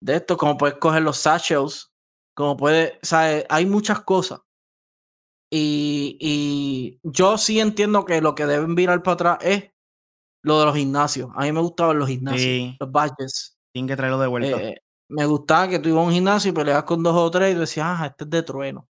[0.00, 1.92] de esto, como puedes coger los satchels,
[2.34, 4.40] como puedes, sea, hay muchas cosas.
[5.50, 9.75] Y, y, yo sí entiendo que lo que deben virar para atrás es
[10.42, 11.30] lo de los gimnasios.
[11.34, 13.56] A mí me gustaban los gimnasios, los badges.
[13.72, 14.62] Tienen que traerlo de vuelta.
[14.62, 17.54] Eh, me gustaba que tú ibas a un gimnasio y peleabas con dos o tres
[17.54, 18.88] y decías, ah, este es de trueno.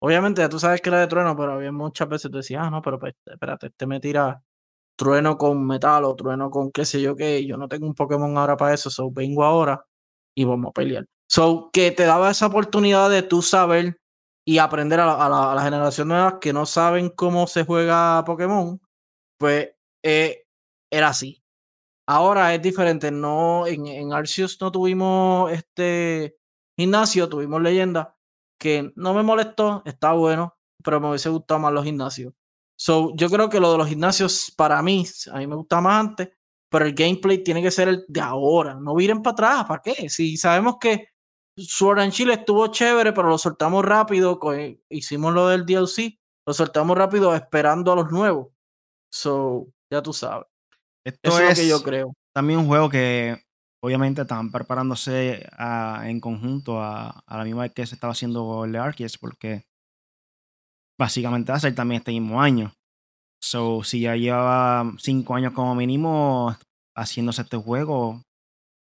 [0.00, 2.70] Obviamente ya tú sabes que era de trueno, pero había muchas veces tú decías, ah,
[2.70, 4.42] no, pero pues, espérate, este me tira
[4.96, 7.44] trueno con metal o trueno con qué sé yo qué.
[7.46, 9.84] Yo no tengo un Pokémon ahora para eso, so vengo ahora
[10.34, 11.06] y vamos a pelear.
[11.28, 13.98] So, que te daba esa oportunidad de tú saber
[14.44, 18.80] y aprender a la, a la, generación nueva que no saben cómo se juega Pokémon,
[19.38, 19.70] pues
[20.04, 20.45] eh,
[20.96, 21.42] era así.
[22.08, 23.10] Ahora es diferente.
[23.10, 26.38] No, en, en Arceus no tuvimos este
[26.78, 28.16] gimnasio, tuvimos leyenda,
[28.60, 32.32] que no me molestó, está bueno, pero me hubiese gustado más los gimnasios.
[32.78, 36.00] So, yo creo que lo de los gimnasios, para mí, a mí me gusta más
[36.00, 36.28] antes,
[36.70, 38.74] pero el gameplay tiene que ser el de ahora.
[38.74, 40.08] No viren para atrás, ¿para qué?
[40.10, 41.08] Si sabemos que
[41.56, 44.38] Sword and Chile estuvo chévere, pero lo soltamos rápido,
[44.90, 48.48] hicimos lo del DLC, lo soltamos rápido esperando a los nuevos.
[49.10, 50.46] So, ya tú sabes.
[51.06, 52.14] Esto es, lo que yo creo.
[52.34, 53.40] También un juego que
[53.80, 55.46] obviamente están preparándose
[56.02, 59.62] en conjunto a, la misma vez que se estaba haciendo el Arceus, porque
[60.98, 62.72] básicamente va a ser también este mismo año.
[63.40, 66.56] So, si ya lleva cinco años como mínimo
[66.96, 68.22] haciéndose este juego,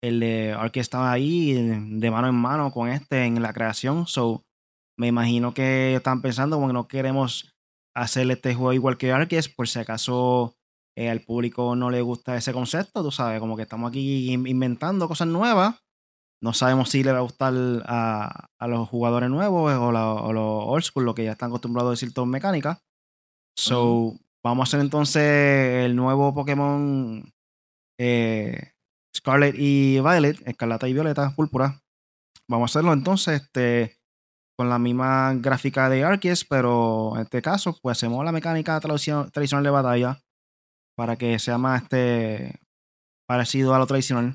[0.03, 4.09] el de Arceus estaba ahí de mano en mano con este en la creación.
[4.09, 4.43] So,
[4.99, 7.53] me imagino que están pensando, bueno, no queremos
[7.95, 10.58] hacer este juego igual que Arceus, por si acaso
[10.99, 15.07] eh, al público no le gusta ese concepto, tú sabes, como que estamos aquí inventando
[15.07, 15.77] cosas nuevas.
[16.43, 17.55] No sabemos si le va a gustar
[17.87, 22.13] a, los jugadores nuevos o, los old school, lo que ya están acostumbrados a decir
[22.13, 22.83] todo mecánica.
[23.57, 27.33] So, vamos a hacer entonces el nuevo Pokémon
[27.97, 28.73] eh,
[29.17, 31.81] Scarlet y Violet, Escarlata y Violeta, Púrpura.
[32.49, 34.01] Vamos a hacerlo entonces este,
[34.57, 39.63] con la misma gráfica de Arceus, pero en este caso, pues hacemos la mecánica tradicional
[39.63, 40.25] de batalla
[40.99, 42.59] para que sea más este,
[43.29, 44.35] parecido a lo tradicional.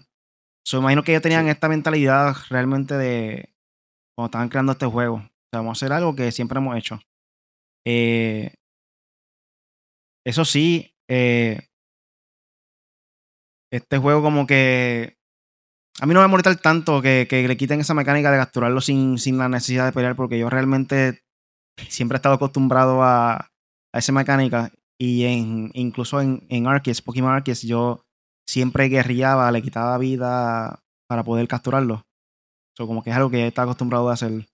[0.66, 3.54] So, imagino que ellos tenían esta mentalidad realmente de
[4.16, 5.30] cuando estaban creando este juego.
[5.54, 7.02] vamos a hacer algo que siempre hemos hecho.
[7.86, 8.54] Eh,
[10.26, 11.68] eso sí, eh,
[13.70, 15.18] este juego como que
[16.00, 19.18] a mí no me molesta tanto que, que, le quiten esa mecánica de capturarlo sin,
[19.18, 21.26] sin, la necesidad de pelear, porque yo realmente
[21.90, 27.32] siempre he estado acostumbrado a, a esa mecánica y en, incluso en, en Arceus, Pokémon
[27.32, 28.02] Arceus, yo
[28.48, 32.04] siempre guerrillaba, le quitaba vida para poder capturarlo.
[32.78, 34.48] So, como que es algo que está acostumbrado a hacer.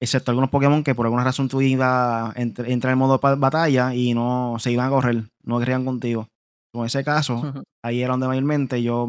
[0.00, 4.12] Excepto algunos Pokémon que por alguna razón tú ibas a entrar en modo batalla y
[4.12, 6.28] no se iban a correr, no guerrían contigo.
[6.74, 9.06] En ese caso, ahí era donde mayormente yo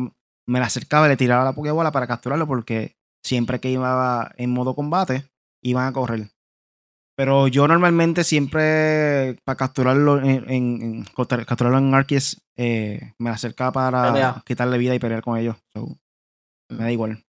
[0.48, 2.94] me la acercaba y le tiraba la Pokébola para capturarlo porque
[3.26, 5.26] siempre que iba en modo combate,
[5.64, 6.30] iban a correr.
[7.16, 11.06] Pero yo normalmente siempre, para capturarlo en, en,
[11.46, 15.56] capturarlo en Arceus, eh, me acercaba para quitarle vida y pelear con ellos.
[16.70, 17.24] me da igual.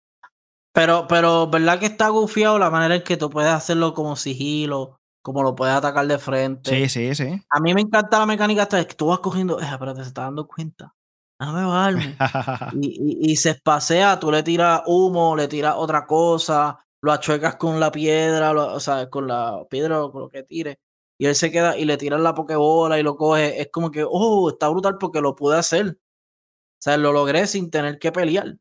[0.74, 4.98] Pero, pero, ¿verdad que está gufiado la manera en que tú puedes hacerlo como sigilo?
[5.22, 6.70] Como lo puedes atacar de frente.
[6.70, 7.42] Sí, sí, sí.
[7.48, 9.60] A mí me encanta la mecánica hasta que tú vas cogiendo.
[9.60, 10.94] Eh, pero te está dando cuenta.
[11.38, 12.16] Déjame bajarme.
[12.82, 17.56] y, y, y se espasea, tú le tiras humo, le tiras otra cosa lo achuecas
[17.56, 20.80] con la piedra, o sea, con la piedra o con lo que tire,
[21.18, 24.04] y él se queda y le tiran la pokebola y lo coge, es como que,
[24.08, 25.86] oh, está brutal porque lo pude hacer.
[25.88, 28.58] O sea, lo logré sin tener que pelear.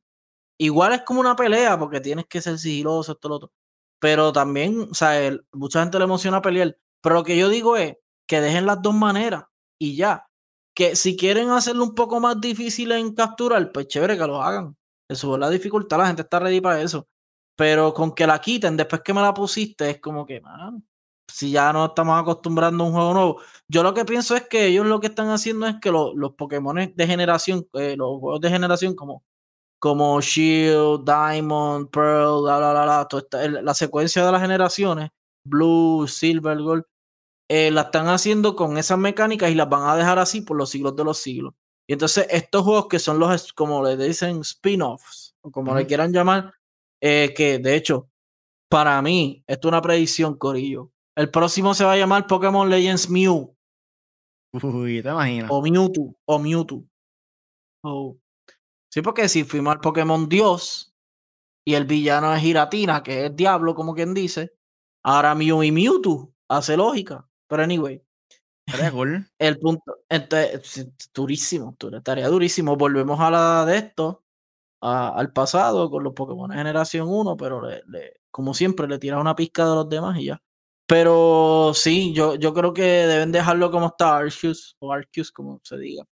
[0.59, 3.51] Igual es como una pelea porque tienes que ser sigiloso, esto, lo otro.
[3.99, 6.77] Pero también, o sea, mucha gente le emociona pelear.
[7.01, 9.45] Pero lo que yo digo es que dejen las dos maneras
[9.79, 10.27] y ya.
[10.75, 14.77] Que si quieren hacerlo un poco más difícil en capturar, pues chévere que lo hagan.
[15.09, 17.07] Eso es la dificultad, la gente está ready para eso.
[17.55, 20.83] Pero con que la quiten después que me la pusiste, es como que, man,
[21.31, 23.41] si ya no estamos acostumbrando a un juego nuevo.
[23.67, 26.93] Yo lo que pienso es que ellos lo que están haciendo es que los Pokémon
[26.95, 29.23] de generación, eh, los juegos de generación como,
[29.79, 35.09] como Shield, Diamond, Pearl, bla, bla, bla, bla la secuencia de las generaciones,
[35.45, 36.83] Blue, Silver, Gold,
[37.49, 40.69] eh, la están haciendo con esas mecánicas y las van a dejar así por los
[40.69, 41.53] siglos de los siglos.
[41.87, 46.11] Y entonces estos juegos que son los, como le dicen, spin-offs, o como le quieran
[46.11, 46.53] llamar,
[47.07, 48.09] eh, que de hecho,
[48.67, 50.91] para mí, esto es una predicción, Corillo.
[51.15, 53.55] El próximo se va a llamar Pokémon Legends Mew.
[54.51, 55.51] Uy, te imaginas.
[55.51, 56.83] O Mewtwo, o Mewtwo.
[58.91, 60.95] Sí, porque si fuimos al Pokémon Dios
[61.63, 64.55] y el villano es Giratina, que es Diablo, como quien dice,
[65.03, 67.29] ahora Mew y Mewtwo hace lógica.
[67.47, 68.01] Pero anyway,
[68.65, 69.29] Estaría cool.
[69.37, 72.75] El punto, entonces, durísimo, estaría durísimo.
[72.75, 74.24] Volvemos a la de esto,
[74.85, 77.61] al pasado con los Pokémon generación 1, pero
[78.31, 80.41] como siempre le tiras una pizca de los demás y ya.
[80.87, 85.77] Pero sí, yo, yo creo que deben dejarlo como está Arceus, o Arceus, como se
[85.77, 86.03] diga.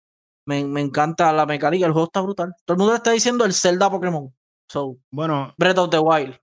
[0.46, 2.56] Me, encanta la mecánica, el juego está brutal.
[2.66, 4.34] Todo el mundo está diciendo el Zelda Pokémon.
[4.68, 6.40] So, bueno, Breath of the Wild.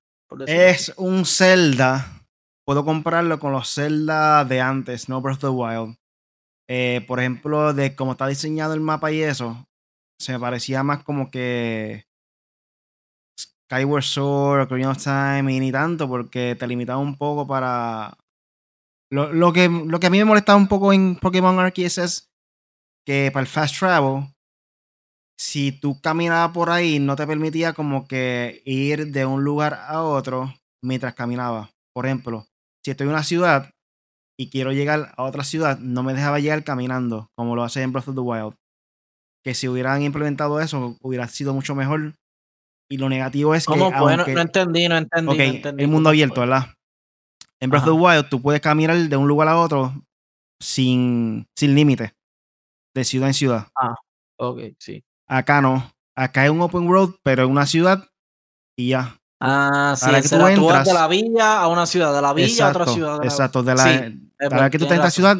[0.46, 2.22] Es un Zelda.
[2.64, 5.96] Puedo compararlo con los Zelda de antes, no Breath of the Wild.
[6.68, 9.66] Eh, por ejemplo, de cómo está diseñado el mapa y eso,
[10.20, 12.04] se me parecía más como que
[13.70, 18.16] Skyward Sword, Ocarina of Time, y ni tanto, porque te limitaba un poco para.
[19.12, 22.30] Lo, que, lo que a mí me molestaba un poco en Pokémon Arceus es
[23.06, 24.24] que para el fast travel,
[25.38, 30.02] si tú caminabas por ahí, no te permitía como que ir de un lugar a
[30.02, 31.70] otro mientras caminabas.
[31.92, 32.46] Por ejemplo,
[32.84, 33.70] si estoy en una ciudad
[34.38, 37.92] y quiero llegar a otra ciudad, no me dejaba llegar caminando, como lo hace en
[37.92, 38.54] Breath of the Wild.
[39.42, 42.14] Que si hubieran implementado eso, hubiera sido mucho mejor.
[42.90, 43.72] Y lo negativo es que.
[43.72, 45.36] ¿Cómo no, entendí, no entendí.
[45.36, 46.66] no entendí el mundo abierto, ¿verdad?
[47.60, 49.94] En Breath of the Wild tú puedes caminar de un lugar a otro
[50.60, 52.14] sin, sin límite.
[52.94, 53.68] De ciudad en ciudad.
[53.76, 53.94] Ah,
[54.38, 55.04] ok, sí.
[55.28, 55.92] Acá no.
[56.16, 58.04] Acá es un open road, pero en una ciudad
[58.76, 59.16] y ya.
[59.40, 62.66] Ah, sí, para que tú, entras, de la villa a una ciudad, de la villa
[62.66, 63.24] a otra ciudad.
[63.24, 64.12] exacto, de la,
[64.50, 65.38] para que tú estés en esta ciudad,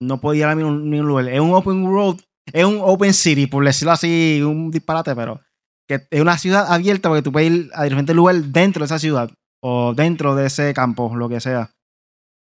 [0.00, 1.28] no podía ir a ningún, lugar.
[1.28, 2.20] Es un open road,
[2.52, 5.40] es un open city, por decirlo así, un disparate, pero
[5.90, 9.00] que es una ciudad abierta porque tú puedes ir a diferentes lugares dentro de esa
[9.00, 9.28] ciudad
[9.60, 11.72] o dentro de ese campo, lo que sea.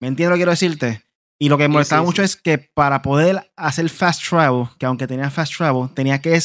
[0.01, 1.03] ¿Me entiendes lo que quiero decirte?
[1.39, 5.07] Y lo que me molestaba mucho es que para poder hacer fast travel, que aunque
[5.07, 6.41] tenía fast travel, tenía que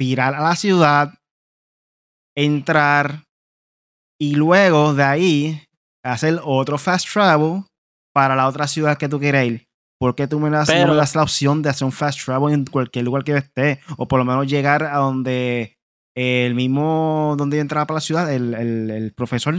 [0.00, 1.12] virar a la ciudad,
[2.34, 3.24] entrar,
[4.18, 5.64] y luego de ahí
[6.02, 7.64] hacer otro fast travel
[8.14, 9.68] para la otra ciudad que tú quieres ir.
[10.00, 12.54] ¿Por qué tú me das, no me das la opción de hacer un fast travel
[12.54, 13.80] en cualquier lugar que esté?
[13.98, 15.77] O por lo menos llegar a donde
[16.18, 19.54] el mismo, donde yo entraba para la ciudad, el, el, profesor,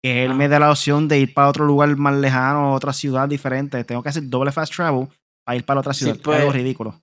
[0.00, 3.28] que él me da la opción de ir para otro lugar más lejano, otra ciudad
[3.28, 3.82] diferente.
[3.82, 5.08] Tengo que hacer doble fast travel
[5.44, 6.14] para ir para otra ciudad.
[6.14, 7.02] es algo pues, ridículo.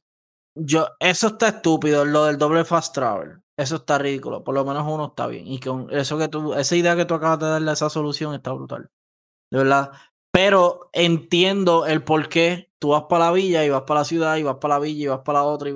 [0.55, 3.41] Yo, eso está estúpido, lo del doble fast travel.
[3.57, 4.45] Eso está ridículo.
[4.45, 5.45] Por lo menos uno está bien.
[5.45, 8.33] Y con eso que tú, esa idea que tú acabas de darle a esa solución
[8.33, 8.89] está brutal.
[9.51, 9.91] De verdad.
[10.31, 14.37] Pero entiendo el por qué tú vas para la villa y vas para la ciudad
[14.37, 15.69] y vas para la villa y vas para la otra.
[15.69, 15.73] Y,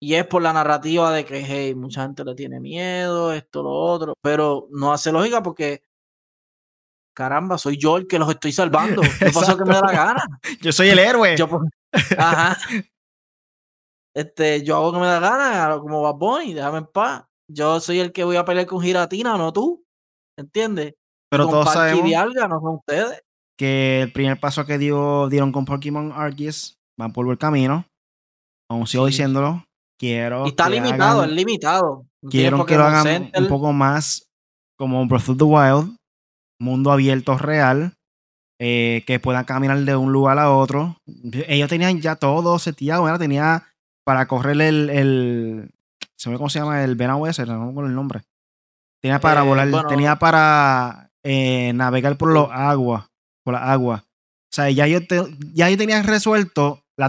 [0.00, 4.14] es por la narrativa de que, hey, mucha gente le tiene miedo, esto, lo otro.
[4.22, 5.82] Pero no hace lógica porque,
[7.14, 9.02] caramba, soy yo el que los estoy salvando.
[9.18, 10.24] ¿Qué pasa que me da la gana?
[10.60, 11.36] Yo soy el héroe.
[11.36, 11.48] Yo,
[12.18, 12.58] ajá.
[14.14, 17.24] Este, yo hago que me da gana, como Bad Bunny, déjame en paz.
[17.52, 19.84] Yo soy el que voy a pelear con Giratina, no tú.
[20.38, 20.94] ¿Entiendes?
[21.30, 22.10] Pero todos sabemos
[22.48, 23.22] no son ustedes.
[23.58, 27.86] que el primer paso que dio, dieron con Pokémon Arceus van por el camino.
[28.70, 29.65] Aún sigo diciéndolo.
[29.98, 30.46] Quiero.
[30.46, 32.06] Y está limitado, es limitado.
[32.30, 34.28] quiero que lo hagan un poco más
[34.76, 35.96] como Breath of the Wild,
[36.60, 37.94] mundo abierto real,
[38.58, 40.98] eh, que puedan caminar de un lugar a otro.
[41.48, 43.64] Ellos tenían ya todo seteado, bueno, tenía
[44.04, 45.70] para correr el, el
[46.16, 48.22] se ve cómo se llama el Venom no me el nombre.
[49.02, 53.04] Tenía para eh, volar, tenía para eh, navegar por los aguas,
[53.44, 54.04] por la agua.
[54.06, 55.00] O sea, ya yo,
[55.52, 57.08] ya yo tenía resuelto la,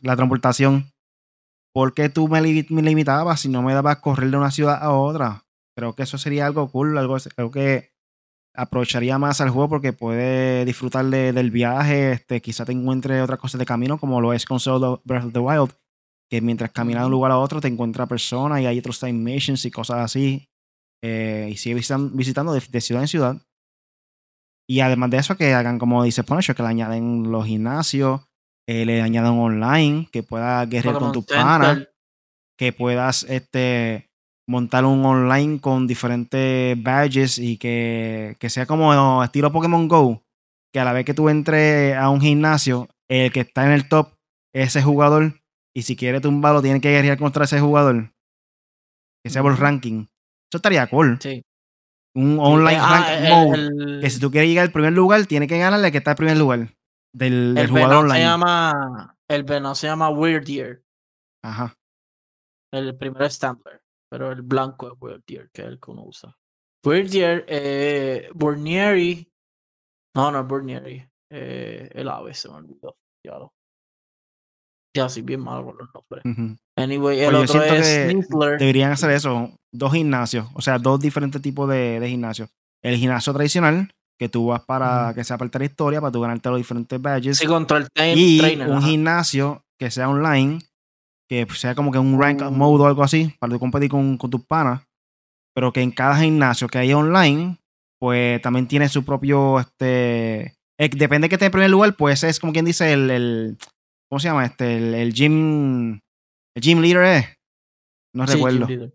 [0.00, 0.90] la transportación.
[1.74, 5.44] ¿Por qué tú me, limitabas si no me dabas correr de una ciudad a otra?
[5.74, 7.92] Creo que eso sería algo cool, algo, algo que
[8.54, 13.58] aprovecharía más al juego porque puede disfrutar del viaje, este, quizá te encuentre otras cosas
[13.58, 15.72] de camino como lo es con Solo Breath of the Wild,
[16.30, 19.14] que mientras caminas de un lugar a otro te encuentra personas y hay otros time
[19.14, 20.48] missions y cosas así.
[21.04, 23.36] Eh, y sigue visitando, de, ciudad en ciudad.
[24.68, 28.20] Y además de eso, que hagan como dice Punisher, que le añaden los gimnasios,
[28.66, 31.88] eh, le añadan online, que puedas guerrear con tu pana,
[32.58, 34.10] que puedas este,
[34.46, 40.22] montar un online con diferentes badges y que, que sea como estilo Pokémon Go,
[40.72, 43.88] que a la vez que tú entres a un gimnasio, el que está en el
[43.88, 44.14] top,
[44.54, 45.34] ese jugador
[45.74, 48.12] y si quiere tumbarlo, tiene que guerrear contra ese jugador.
[49.24, 50.06] Que sea por ranking.
[50.50, 51.18] Eso estaría cool.
[51.20, 51.42] Sí.
[52.14, 54.00] Un online ah, ranking mode.
[54.02, 56.36] que si tú quieres llegar al primer lugar, tiene que ganarle que está en primer
[56.36, 56.68] lugar.
[57.14, 58.18] Del, del jugador online.
[58.18, 60.82] Se llama, el Venom se llama Weird Year.
[61.44, 61.74] Ajá.
[62.72, 63.82] El primero es Stampler.
[64.10, 66.36] Pero el blanco es Weird Year, que es el que uno usa.
[66.84, 69.30] Weird Year, eh, Burnieri.
[70.14, 71.08] No, no es Burnieri.
[71.30, 72.96] Eh, el ave se me olvidó.
[73.24, 73.54] Ya lo.
[74.94, 76.58] Ya, sí, bien malo con los nombres.
[76.76, 81.66] Anyway, el pues otro es Deberían hacer eso, dos gimnasios, o sea, dos diferentes tipos
[81.70, 82.50] de, de gimnasios.
[82.82, 83.90] El gimnasio tradicional,
[84.22, 87.00] que tú vas para que sea parte de la historia, para tú ganarte los diferentes
[87.02, 87.38] badges.
[87.38, 88.68] Sí, contra el tra- y trainer.
[88.68, 88.86] un ajá.
[88.86, 90.60] gimnasio que sea online,
[91.28, 92.56] que sea como que un rank Mm.
[92.56, 94.82] mode o algo así, para tú competir con, con tus panas,
[95.54, 97.58] pero que en cada gimnasio que haya online,
[98.00, 102.22] pues también tiene su propio, este, eh, depende de que esté en primer lugar, pues
[102.22, 103.58] es como quien dice el, el
[104.08, 104.44] ¿cómo se llama?
[104.46, 105.92] Este, el, el gym,
[106.56, 107.26] el gym leader es,
[108.14, 108.66] no Sí, recuerdo.
[108.66, 108.94] Gym Leader.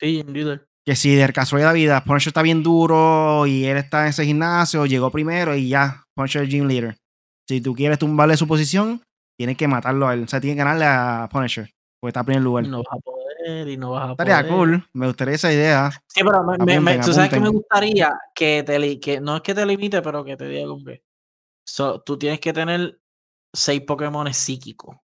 [0.00, 0.66] Sí, Gym Leader.
[0.84, 4.08] Que si de casualidad de la vida Punisher está bien duro y él está en
[4.08, 6.96] ese gimnasio, llegó primero y ya, Punisher es gym leader.
[7.48, 9.00] Si tú quieres tumbarle su posición,
[9.38, 10.24] tienes que matarlo a él.
[10.24, 11.70] O sea, tienes que ganarle a Punisher,
[12.00, 12.64] porque está en primer lugar.
[12.64, 14.52] Y no vas a poder, y no vas a Estaría poder.
[14.52, 15.90] cool, me gustaría esa idea.
[16.08, 19.66] Sí, pero me, tú sabes que me gustaría que te que no es que te
[19.66, 21.02] limite, pero que te diga como que
[21.64, 22.98] so, tú tienes que tener
[23.54, 24.96] seis Pokémon psíquicos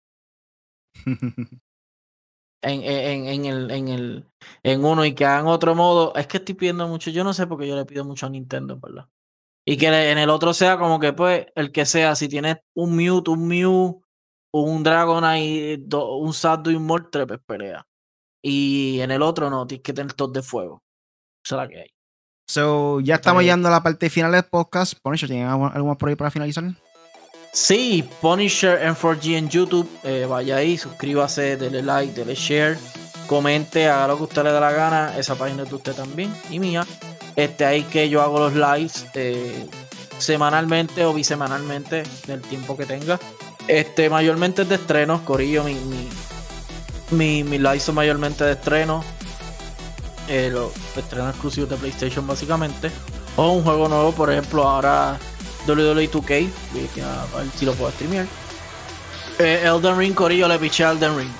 [2.62, 4.26] en, en, en el, en el
[4.62, 6.14] en uno y que hagan otro modo.
[6.16, 8.78] Es que estoy pidiendo mucho, yo no sé porque yo le pido mucho a Nintendo,
[8.78, 9.08] ¿verdad?
[9.64, 12.94] Y que en el otro sea como que pues el que sea, si tienes un
[12.94, 14.02] Mewtwo, un Mew,
[14.52, 17.86] un Dragonite, un Zapdos y un Moltres, pues pelea.
[18.42, 20.82] Y en el otro no, tienes que tener todos de fuego.
[21.44, 21.90] Esa es la que hay.
[22.46, 24.94] so, ya estamos llegando a la parte final del podcast.
[25.02, 26.64] Punisher, ¿tienen algo, algo más por ahí para finalizar?
[27.56, 29.88] Sí, Punisher M4G en YouTube.
[30.02, 32.76] eh, vaya ahí, suscríbase, dele like, dele share,
[33.26, 35.16] comente, haga lo que usted le dé la gana.
[35.16, 36.86] Esa página es de usted también y mía.
[37.34, 39.66] Este ahí que yo hago los lives eh,
[40.18, 43.18] semanalmente o bisemanalmente del tiempo que tenga.
[43.68, 46.08] Este, mayormente es de estrenos, Corillo, mi, mi,
[47.12, 49.02] mi, mis lives son mayormente de estrenos.
[50.28, 52.90] Eh, los estrenos exclusivos de PlayStation básicamente.
[53.36, 55.18] O un juego nuevo, por ejemplo, ahora
[55.66, 58.26] WWE 2K, voy a ver si lo puedo streamear.
[59.38, 61.30] Eh, Elden Ring, Corillo, le piché a Elden Ring.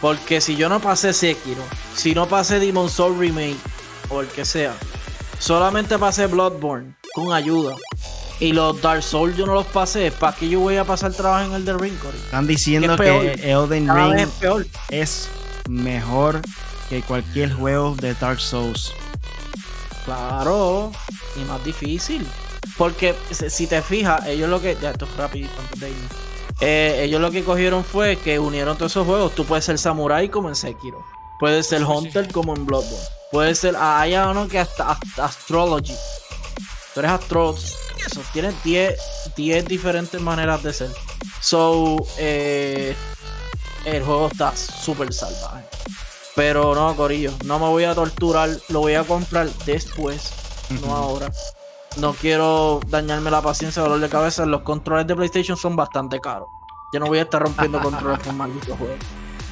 [0.00, 1.62] Porque si yo no pasé Sekiro,
[1.94, 3.56] si no pasé Demon Soul Remake,
[4.10, 4.74] o el que sea,
[5.38, 7.74] solamente pasé Bloodborne con ayuda.
[8.38, 10.10] Y los Dark Souls yo no los pasé.
[10.10, 12.22] ¿Para qué yo voy a pasar trabajo en Elden Ring, Corillo?
[12.22, 13.50] Están diciendo Es que.
[13.50, 14.66] Elden Cada Ring es peor.
[14.90, 15.28] es
[15.70, 16.42] mejor
[16.90, 18.92] que cualquier juego de Dark Souls.
[20.04, 20.92] Claro,
[21.34, 22.26] y más difícil.
[22.76, 24.76] Porque si te fijas, ellos lo que.
[24.80, 26.08] Ya, esto es rapidito antes de irme.
[26.60, 29.34] Eh, ellos lo que cogieron fue que unieron todos esos juegos.
[29.34, 31.04] Tú puedes ser samurai como en Sekiro.
[31.38, 33.06] Puedes ser Hunter como en Bloodborne.
[33.30, 33.76] Puedes ser.
[33.76, 35.94] ah, hay uno que hasta, hasta Astrology.
[36.94, 37.70] Tú eres astrología.
[38.06, 38.98] Eso, tienes 10
[39.36, 40.90] 10 diferentes maneras de ser.
[41.40, 42.94] So, eh,
[43.84, 45.64] el juego está súper salvaje.
[46.34, 48.50] Pero no, Corillo, no me voy a torturar.
[48.68, 50.32] Lo voy a comprar después,
[50.82, 51.30] no ahora.
[51.96, 54.44] No quiero dañarme la paciencia, dolor de cabeza.
[54.44, 56.48] Los controles de PlayStation son bastante caros.
[56.92, 58.98] Yo no voy a estar rompiendo controles con malditos juegos.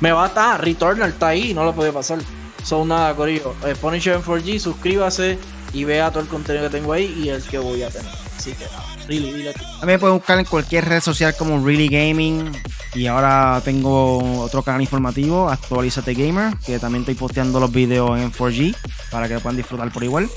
[0.01, 2.19] Me va a estar, Returnal está ahí, no lo puede pasar.
[2.63, 3.55] Son nada, Corillo.
[3.65, 5.39] Eh, Punisher 4G, suscríbase
[5.73, 8.11] y vea todo el contenido que tengo ahí y el que voy a tener.
[8.37, 9.61] Así que nada, really, tú.
[9.79, 12.53] También me pueden buscar en cualquier red social como Really Gaming.
[12.95, 18.33] Y ahora tengo otro canal informativo, Actualízate Gamer, que también estoy posteando los videos en
[18.33, 18.77] 4G
[19.11, 20.29] para que lo puedan disfrutar por igual.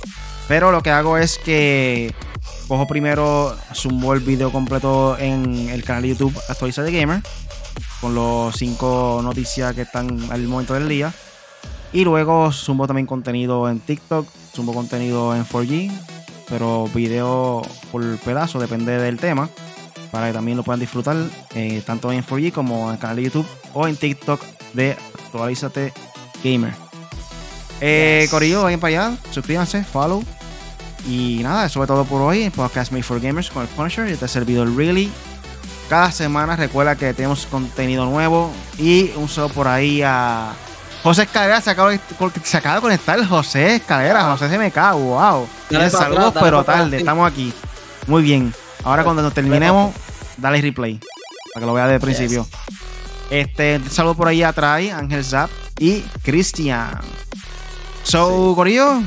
[0.48, 2.14] Pero lo que hago es que
[2.68, 7.22] cojo primero, zumbo el video completo en el canal de YouTube Actualízate Gamer,
[8.02, 11.14] con los cinco noticias que están al momento del día.
[11.94, 15.92] Y luego zumbo también contenido en TikTok, zumbo contenido en 4G,
[16.50, 19.50] pero video por pedazo, depende del tema,
[20.12, 21.16] para que también lo puedan disfrutar
[21.56, 24.42] eh, tanto en 4G como en el canal de YouTube o en TikTok
[24.74, 25.94] de Actualízate
[26.44, 26.74] Gamer.
[27.80, 28.32] Eh, Yes.
[28.32, 30.24] Corillo, vayan para allá, suscríbanse, follow.
[31.06, 34.08] Y nada, eso es todo por hoy en Podcast Made for Gamers con el Punisher
[34.08, 35.12] y este servidor Really.
[35.90, 40.52] Cada semana recuerda que tenemos contenido nuevo y un saludo por ahí a
[41.04, 41.62] José Escalera.
[41.62, 42.00] Se acaba, de,
[42.44, 44.32] se acaba de conectar José Escalera.
[44.32, 45.48] José se me cae, wow.
[45.70, 46.98] Dale Saludos, atrás, pero atrás, tarde.
[46.98, 47.54] Estamos aquí.
[48.08, 48.54] Muy bien.
[48.84, 49.94] Ahora cuando nos terminemos,
[50.36, 51.00] dale replay.
[51.54, 52.46] Para que lo veas de principio.
[53.30, 57.00] Este, saludo por ahí atrás, Ángel Zap y Cristian.
[58.04, 58.56] So, Sí.
[58.56, 59.02] Corillo,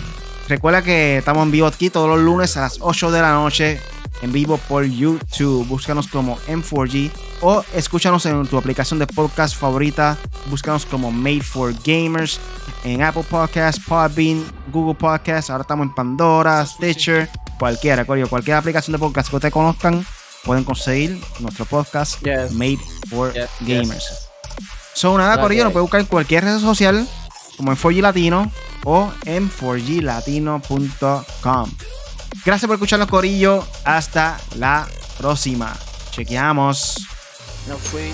[0.50, 3.80] recuerda que estamos en vivo aquí todos los lunes a las 8 de la noche.
[4.20, 5.66] En vivo por YouTube.
[5.66, 10.18] Búscanos como M4G o escúchanos en tu aplicación de podcast favorita.
[10.46, 12.38] Búscanos como Made for Gamers
[12.84, 15.48] en Apple Podcasts, Podbean, Google Podcasts.
[15.50, 18.04] Ahora estamos en Pandora, Stitcher, cualquiera.
[18.04, 20.04] Cualquier aplicación de podcast que ustedes conozcan,
[20.44, 22.52] pueden conseguir nuestro podcast Yes.
[22.52, 24.08] Made for Yes, Gamers.
[24.08, 24.28] yes.
[24.92, 27.08] So, nada, Corillo, nos puede buscar en cualquier red social,
[27.56, 28.50] como en 4G Latino
[28.84, 31.70] o en 4glatino.com.
[32.44, 33.64] Gracias por escucharnos, Corillo.
[33.84, 34.86] Hasta la
[35.18, 35.74] próxima.
[36.10, 37.06] Chequeamos.
[37.68, 38.10] No fui.